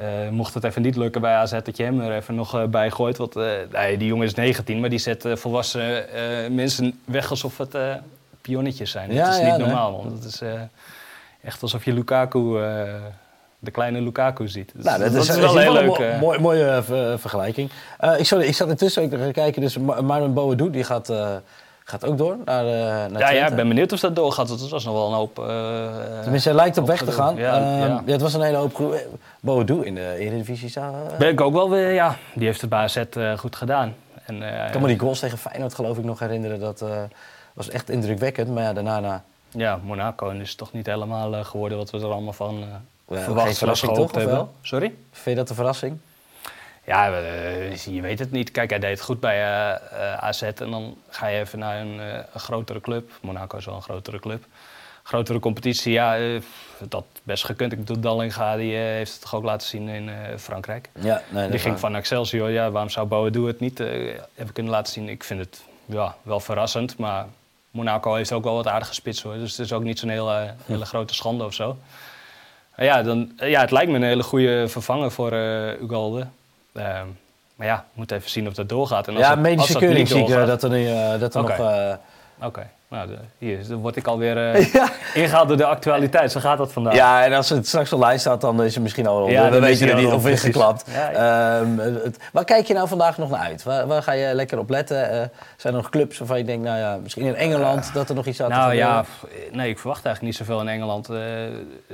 Uh, 0.00 0.28
mocht 0.30 0.54
het 0.54 0.64
even 0.64 0.82
niet 0.82 0.96
lukken 0.96 1.20
bij 1.20 1.34
AZ, 1.34 1.50
dat 1.50 1.76
je 1.76 1.82
hem 1.82 2.00
er 2.00 2.16
even 2.16 2.34
nog 2.34 2.54
uh, 2.54 2.64
bij 2.64 2.90
gooit. 2.90 3.16
Want 3.16 3.36
uh, 3.36 3.50
nee, 3.72 3.96
die 3.96 4.08
jongen 4.08 4.26
is 4.26 4.34
19, 4.34 4.80
maar 4.80 4.88
die 4.88 4.98
zet 4.98 5.24
volwassen 5.28 6.04
mensen 6.54 7.00
weg 7.04 7.30
alsof 7.30 7.58
het 7.58 7.76
pionnetjes 8.40 8.90
zijn. 8.90 9.12
Ja, 9.12 9.24
dat 9.24 9.34
is 9.34 9.40
ja, 9.40 9.46
niet 9.46 9.56
nee. 9.56 9.66
normaal, 9.66 9.92
man. 9.92 10.10
Dat 10.14 10.24
is 10.24 10.42
echt 11.42 11.62
alsof 11.62 11.84
je 11.84 11.92
Lukaku, 11.92 12.52
de 13.58 13.70
kleine 13.70 14.00
Lukaku 14.00 14.48
ziet. 14.48 14.72
Dus 14.74 14.84
nou, 14.84 14.98
dat, 14.98 15.12
dat 15.12 15.22
is, 15.22 15.28
is, 15.28 15.36
wel 15.36 15.58
heel 15.58 15.72
leuk. 15.72 15.98
Een 15.98 16.18
mo 16.18 16.26
mooie, 16.26 16.38
mooie 16.38 16.82
ver 16.82 17.18
vergelijking. 17.18 17.70
Ik, 18.18 18.26
sorry, 18.26 18.46
ik 18.46 18.54
zat 18.54 18.68
intussen 18.68 19.02
ook 19.02 19.10
te 19.10 19.30
kijken. 19.32 19.62
Dus 19.62 19.78
Marlon 19.78 20.34
Boadou, 20.34 20.70
die 20.70 20.84
gaat, 20.84 21.12
gaat 21.88 22.04
ook 22.04 22.18
door 22.18 22.36
naar, 22.44 22.64
uh, 22.64 22.70
naar 23.12 23.18
ja, 23.18 23.30
ja, 23.30 23.46
ik 23.46 23.54
ben 23.54 23.68
benieuwd 23.68 23.92
of 23.92 24.00
dat 24.00 24.16
doorgaat. 24.16 24.48
Dat 24.48 24.68
was 24.68 24.84
nog 24.84 24.94
wel 24.94 25.06
een 25.06 25.14
hoop... 25.14 25.38
Uh, 25.38 26.22
Tenminste, 26.22 26.48
hij 26.48 26.58
lijkt 26.58 26.78
op 26.78 26.86
weg 26.86 27.02
te 27.02 27.12
gaan. 27.12 27.36
Ja, 27.36 27.60
uh, 27.60 27.78
ja. 27.78 28.02
het 28.12 28.20
was 28.20 28.34
een 28.34 28.42
hele 28.42 28.56
hoop... 28.56 28.94
Boadou 29.40 29.84
in 29.84 29.94
de 29.94 30.16
Eredivisie. 30.18 30.80
Ben 31.18 31.28
ik 31.28 31.40
ook 31.40 31.52
wel 31.52 31.70
weer, 31.70 31.92
ja. 31.92 32.16
Die 32.34 32.46
heeft 32.46 32.60
het 32.60 32.70
bij 32.70 32.78
AZ 32.78 33.02
goed 33.36 33.56
gedaan. 33.56 33.94
En, 34.24 34.42
ik 34.42 34.72
kan 34.72 34.80
me 34.80 34.86
die 34.86 34.98
goals 34.98 35.18
tegen 35.18 35.38
Feyenoord 35.38 35.74
geloof 35.74 35.98
ik 35.98 36.04
nog 36.04 36.18
herinneren. 36.18 36.60
Dat 36.60 36.84
was 37.52 37.70
echt 37.70 37.90
indrukwekkend. 37.90 38.48
Maar 38.54 38.62
ja, 38.62 38.72
daarna... 38.72 39.00
Na... 39.00 39.22
Ja, 39.50 39.78
Monaco 39.82 40.30
is 40.30 40.54
toch 40.54 40.72
niet 40.72 40.86
helemaal 40.86 41.44
geworden 41.44 41.78
wat 41.78 41.90
we 41.90 41.98
er 41.98 42.12
allemaal 42.12 42.32
van 42.32 42.64
ja, 43.08 43.18
verwacht 43.18 43.58
verrassing 43.58 43.94
toch, 43.94 44.14
hebben. 44.14 44.48
Sorry? 44.62 44.94
Vind 45.10 45.24
je 45.24 45.34
dat 45.34 45.48
een 45.48 45.54
verrassing? 45.54 45.98
Ja, 46.86 47.10
uh, 47.10 47.76
je 47.76 48.00
weet 48.00 48.18
het 48.18 48.30
niet. 48.30 48.50
Kijk, 48.50 48.70
hij 48.70 48.78
deed 48.78 48.90
het 48.90 49.00
goed 49.00 49.20
bij 49.20 49.36
uh, 49.36 49.74
uh, 49.92 50.14
AZ 50.14 50.42
en 50.42 50.70
dan 50.70 50.96
ga 51.08 51.26
je 51.26 51.38
even 51.38 51.58
naar 51.58 51.80
een, 51.80 51.98
een, 52.32 52.40
grotere 52.40 52.80
club. 52.80 53.10
Monaco 53.20 53.56
is 53.58 53.64
wel 53.64 53.74
een 53.74 53.82
grotere 53.82 54.18
club. 54.18 54.44
Grotere 55.02 55.38
competitie, 55.38 55.92
ja, 55.92 56.18
dat 56.78 57.04
best 57.22 57.44
gekund. 57.44 57.72
Ik 57.72 57.78
bedoel, 57.78 58.00
Dallinga 58.00 58.56
die 58.56 58.74
heeft 58.74 59.12
het 59.12 59.20
toch 59.20 59.34
ook 59.34 59.44
laten 59.44 59.68
zien 59.68 59.88
in 59.88 60.10
Frankrijk. 60.38 60.88
Ja, 61.00 61.22
nee, 61.28 61.50
die 61.50 61.58
ging 61.58 61.70
waar. 61.70 61.80
van 61.80 61.96
Excelsior, 61.96 62.50
ja, 62.50 62.70
waarom 62.70 62.90
zou 62.90 63.06
Boadou 63.06 63.46
het 63.46 63.60
niet 63.60 63.78
hebben 64.34 64.52
kunnen 64.52 64.72
laten 64.72 64.92
zien? 64.92 65.08
Ik 65.08 65.24
vind 65.24 65.40
het 65.40 65.62
ja, 65.84 66.16
wel 66.22 66.40
verrassend, 66.40 66.98
maar 66.98 67.26
Monaco 67.70 68.14
heeft 68.14 68.32
ook 68.32 68.44
wel 68.44 68.54
wat 68.54 68.66
aardige 68.66 68.94
spits 68.94 69.22
hoor. 69.22 69.34
Dus 69.34 69.50
het 69.50 69.66
is 69.66 69.72
ook 69.72 69.82
niet 69.82 69.98
zo'n 69.98 70.08
hele, 70.08 70.54
hele 70.64 70.84
grote 70.84 71.14
schande 71.14 71.44
of 71.44 71.54
zo. 71.54 71.76
Ja, 72.76 73.02
dan, 73.02 73.32
ja, 73.36 73.60
het 73.60 73.70
lijkt 73.70 73.90
me 73.90 73.96
een 73.96 74.02
hele 74.02 74.22
goede 74.22 74.68
vervanger 74.68 75.10
voor 75.10 75.32
uh, 75.32 75.80
Ugalde. 75.80 76.26
Uh, 76.76 77.00
maar 77.56 77.66
ja, 77.66 77.76
we 77.76 77.92
moeten 77.94 78.16
even 78.16 78.30
zien 78.30 78.46
of 78.46 78.54
dat 78.54 78.68
doorgaat. 78.68 79.08
En 79.08 79.14
als 79.14 79.24
ja, 79.24 79.30
het, 79.30 79.40
medische 79.40 79.74
als 79.74 79.82
keuring 79.82 80.08
zie 80.08 80.20
ik 80.20 80.26
doorgaat, 80.26 80.46
dat 80.46 80.62
er, 80.62 80.80
uh, 80.80 81.20
dat 81.20 81.34
er 81.34 81.40
okay. 81.40 81.56
nog... 81.56 81.70
Uh... 81.70 81.94
Oké, 82.36 82.46
okay. 82.46 82.66
nou, 82.88 83.08
de, 83.08 83.16
hier 83.38 83.68
dan 83.68 83.78
word 83.78 83.96
ik 83.96 84.06
alweer 84.06 84.54
uh, 84.54 84.72
ja. 84.72 84.88
ingehaald 85.14 85.48
door 85.48 85.56
de 85.56 85.64
actualiteit. 85.64 86.32
Zo 86.32 86.40
gaat 86.40 86.58
dat 86.58 86.72
vandaag. 86.72 86.94
Ja, 86.94 87.24
en 87.24 87.32
als 87.32 87.48
het 87.48 87.66
straks 87.66 87.92
op 87.92 88.00
lijst 88.00 88.20
staat, 88.20 88.40
dan 88.40 88.62
is 88.62 88.74
het 88.74 88.82
misschien 88.82 89.06
al 89.06 89.28
ja, 89.28 89.50
het 89.50 89.94
niet 89.94 90.06
of 90.06 90.22
precies. 90.22 90.44
ingeklapt. 90.44 90.84
Ja. 90.90 91.58
Um, 91.58 91.78
het, 91.78 92.18
waar 92.32 92.44
kijk 92.44 92.66
je 92.66 92.74
nou 92.74 92.88
vandaag 92.88 93.18
nog 93.18 93.30
naar 93.30 93.40
uit? 93.40 93.62
Waar, 93.62 93.86
waar 93.86 94.02
ga 94.02 94.12
je 94.12 94.34
lekker 94.34 94.58
op 94.58 94.70
letten? 94.70 95.30
Zijn 95.56 95.74
er 95.74 95.80
nog 95.80 95.90
clubs 95.90 96.18
waarvan 96.18 96.38
je 96.38 96.44
denkt, 96.44 96.64
nou 96.64 96.78
ja, 96.78 96.96
misschien 97.02 97.24
in 97.24 97.34
Engeland 97.34 97.90
dat 97.94 98.08
er 98.08 98.14
nog 98.14 98.26
iets 98.26 98.42
aan 98.42 98.50
nou, 98.50 98.70
te 98.70 98.76
ja, 98.76 99.04
nee, 99.52 99.70
ik 99.70 99.78
verwacht 99.78 100.04
eigenlijk 100.04 100.38
niet 100.38 100.46
zoveel 100.46 100.60
in 100.60 100.74
Engeland. 100.74 101.08
er 101.08 101.50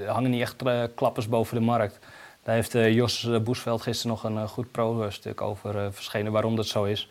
hangen 0.07 0.31
niet 0.31 0.41
echt 0.41 0.55
klappers 0.95 1.29
boven 1.29 1.57
de 1.57 1.63
markt. 1.63 1.99
Daar 2.45 2.55
heeft 2.55 2.75
uh, 2.75 2.93
Jos 2.93 3.29
Boesveld 3.43 3.83
gisteren 3.83 4.11
nog 4.11 4.25
een 4.25 4.35
uh, 4.35 4.49
goed 4.49 4.71
pro-stuk 4.71 5.41
over 5.41 5.93
verschenen 5.93 6.33
waarom 6.33 6.57
dat 6.57 6.67
zo 6.67 6.85
is. 6.85 7.09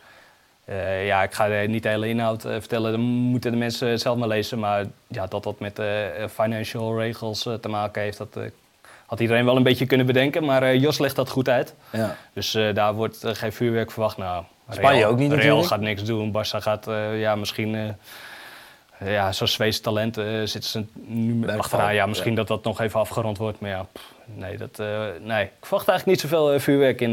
Uh, 0.68 1.06
ja, 1.06 1.22
ik 1.22 1.32
ga 1.32 1.64
niet 1.66 1.82
de 1.82 1.88
hele 1.88 2.08
inhoud 2.08 2.42
vertellen, 2.42 2.92
dan 2.92 3.00
moeten 3.00 3.50
de 3.50 3.56
mensen 3.56 3.98
zelf 3.98 4.18
maar 4.18 4.28
lezen. 4.28 4.58
Maar 4.58 4.84
ja, 5.06 5.26
dat 5.26 5.42
dat 5.42 5.60
met 5.60 5.80
financial 6.30 6.98
regels 6.98 7.42
te 7.60 7.68
maken 7.68 8.02
heeft, 8.02 8.18
dat 8.18 8.38
had 9.06 9.20
iedereen 9.20 9.44
wel 9.44 9.56
een 9.56 9.62
beetje 9.62 9.86
kunnen 9.86 10.06
bedenken. 10.06 10.44
Maar 10.44 10.76
Jos 10.76 10.98
legt 10.98 11.16
dat 11.16 11.30
goed 11.30 11.48
uit. 11.48 11.74
Ja. 11.92 12.16
Dus 12.32 12.50
daar 12.74 12.94
wordt 12.94 13.18
geen 13.22 13.52
vuurwerk 13.52 13.90
verwacht. 13.90 14.16
Nou, 14.16 14.44
Spanje 14.68 15.06
ook 15.06 15.18
niet 15.18 15.28
Real 15.28 15.38
natuurlijk. 15.38 15.66
gaat 15.66 15.80
niks 15.80 16.04
doen, 16.04 16.32
Barça 16.32 16.58
gaat 16.58 16.86
ja, 17.14 17.34
misschien 17.34 17.96
ja, 19.04 19.32
zo'n 19.32 19.48
Zweedse 19.48 19.80
talent 19.80 20.18
uh, 20.18 20.24
zitten 20.24 20.70
ze 20.70 20.84
nu 21.06 21.48
achteraan. 21.48 21.94
Ja, 21.94 22.06
misschien 22.06 22.30
ja. 22.30 22.36
dat 22.36 22.48
dat 22.48 22.64
nog 22.64 22.80
even 22.80 23.00
afgerond 23.00 23.38
wordt. 23.38 23.60
Maar 23.60 23.70
ja, 23.70 23.86
pff, 23.92 24.12
nee, 24.34 24.56
dat, 24.56 24.78
uh, 24.80 25.06
nee, 25.20 25.44
ik 25.44 25.50
verwacht 25.60 25.88
eigenlijk 25.88 26.06
niet 26.06 26.20
zoveel 26.30 26.54
uh, 26.54 26.60
vuurwerk 26.60 27.00
in. 27.00 27.10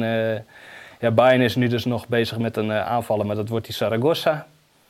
ja, 1.00 1.12
Bayern 1.12 1.42
is 1.42 1.56
nu 1.56 1.68
dus 1.68 1.86
nog 1.86 2.08
bezig 2.08 2.38
met 2.38 2.58
een 2.58 2.72
aanvallen, 2.72 3.26
maar 3.26 3.36
dat 3.36 3.50
wordt 3.50 3.66
die 3.66 3.76
Saragossa. 3.76 4.48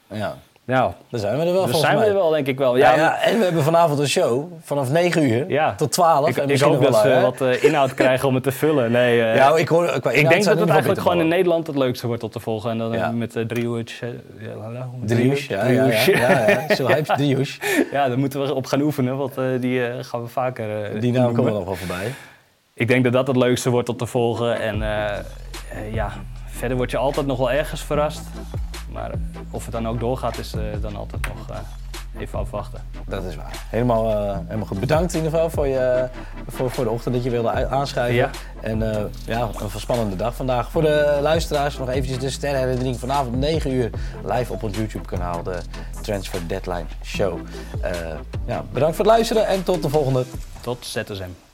Ja. 0.07 0.38
Nou, 0.69 0.91
daar 1.10 1.19
zijn 1.19 1.38
we 1.39 1.45
er 1.45 1.51
wel 1.53 1.62
volgens 1.62 1.79
zijn 1.79 1.95
mij. 1.95 2.03
we 2.03 2.10
er 2.12 2.15
wel, 2.17 2.29
denk 2.29 2.47
ik 2.47 2.58
wel. 2.58 2.77
Ja, 2.77 2.89
Ja, 2.91 2.95
ja, 2.97 3.21
en 3.21 3.38
we 3.38 3.43
hebben 3.43 3.63
vanavond 3.63 3.99
een 3.99 4.08
show 4.08 4.51
vanaf 4.63 4.91
9 4.91 5.23
uur 5.23 5.49
Ja. 5.49 5.75
tot 5.75 5.91
12. 5.91 6.29
ik, 6.29 6.38
en 6.38 6.49
ik 6.49 6.60
hoop 6.62 6.82
dat 6.84 6.95
ze 6.95 7.08
hè? 7.08 7.21
wat 7.21 7.41
eh, 7.41 7.63
inhoud 7.63 7.93
krijgen 8.01 8.27
om 8.27 8.34
het 8.34 8.43
te 8.43 8.51
vullen. 8.51 8.91
Nee, 8.91 9.21
eh, 9.21 9.36
Ja, 9.36 9.55
ik, 9.55 9.67
hoor, 9.67 9.86
ik 10.12 10.29
denk 10.29 10.43
dat 10.43 10.60
het 10.60 10.69
eigenlijk 10.69 11.01
gewoon 11.01 11.19
in. 11.19 11.27
Nederland 11.27 11.67
het 11.67 11.75
leukste 11.75 12.08
wordt 12.08 12.23
om 12.23 12.29
te 12.29 12.39
volgen. 12.39 12.69
En 12.71 12.77
dan 12.77 12.93
eh, 12.93 13.10
met 13.10 13.36
uh, 13.36 13.45
Driehoes. 13.45 14.01
eh, 14.01 14.10
Driehoes, 15.05 15.45
ja, 15.45 15.63
Driehoes. 17.15 17.60
Ja, 17.91 18.08
daar 18.08 18.19
moeten 18.19 18.41
we 18.41 18.53
op 18.53 18.65
gaan 18.65 18.82
oefenen, 18.82 19.17
want 19.17 19.34
die 19.60 19.82
gaan 20.03 20.21
we 20.21 20.27
vaker 20.27 20.99
Die 20.99 21.12
naam 21.12 21.34
komen 21.34 21.53
nog 21.53 21.65
wel 21.65 21.75
voorbij. 21.75 22.13
Ik 22.73 22.88
denk 22.88 23.03
dat 23.03 23.13
dat 23.13 23.27
het 23.27 23.36
leukste 23.36 23.69
wordt 23.69 23.89
om 23.89 23.97
te 23.97 24.05
volgen. 24.05 24.60
En 24.62 24.77
ja, 25.91 26.12
verder 26.47 26.77
word 26.77 26.91
je 26.91 26.97
altijd 26.97 27.25
nog 27.25 27.38
wel 27.38 27.51
ergens 27.51 27.82
verrast. 27.84 28.21
Maar 28.91 29.12
of 29.52 29.63
het 29.63 29.73
dan 29.73 29.88
ook 29.88 29.99
doorgaat, 29.99 30.38
is 30.38 30.54
eh, 30.54 30.62
dan 30.82 30.95
altijd 30.95 31.28
nog 31.28 31.49
eh, 31.49 32.21
even 32.21 32.39
afwachten. 32.39 32.82
Dat 33.08 33.23
is 33.23 33.36
waar. 33.36 33.65
Helemaal, 33.69 34.10
eh, 34.10 34.38
helemaal 34.45 34.65
goed. 34.65 34.80
Bedankt 34.80 35.13
in 35.13 35.17
ieder 35.17 35.32
geval 35.32 35.49
voor, 35.49 35.67
je, 35.67 36.08
voor, 36.47 36.71
voor 36.71 36.84
de 36.84 36.89
ochtend 36.89 37.15
dat 37.15 37.23
je 37.23 37.30
wilde 37.30 37.67
aanschuiven. 37.67 38.15
Ja. 38.15 38.30
En 38.62 38.80
ja, 39.25 39.49
een 39.60 39.80
spannende 39.80 40.15
dag 40.15 40.36
vandaag. 40.36 40.71
Voor 40.71 40.82
de 40.82 41.19
luisteraars 41.21 41.78
nog 41.78 41.89
eventjes 41.89 42.19
de 42.19 42.30
sterrenherinnering 42.30 42.99
vanavond 42.99 43.34
om 43.34 43.39
9 43.39 43.71
uur 43.71 43.89
live 44.25 44.54
op 44.54 44.63
ons 44.63 44.78
YouTube 44.78 45.06
kanaal. 45.06 45.43
De 45.43 45.58
Transfer 46.02 46.47
Deadline 46.47 46.86
Show. 47.04 47.39
Ja, 48.45 48.63
bedankt 48.71 48.95
voor 48.95 49.06
het 49.06 49.13
luisteren 49.13 49.47
en 49.47 49.63
tot 49.63 49.82
de 49.82 49.89
volgende. 49.89 50.25
Tot 50.62 50.86
ZSM. 50.86 51.48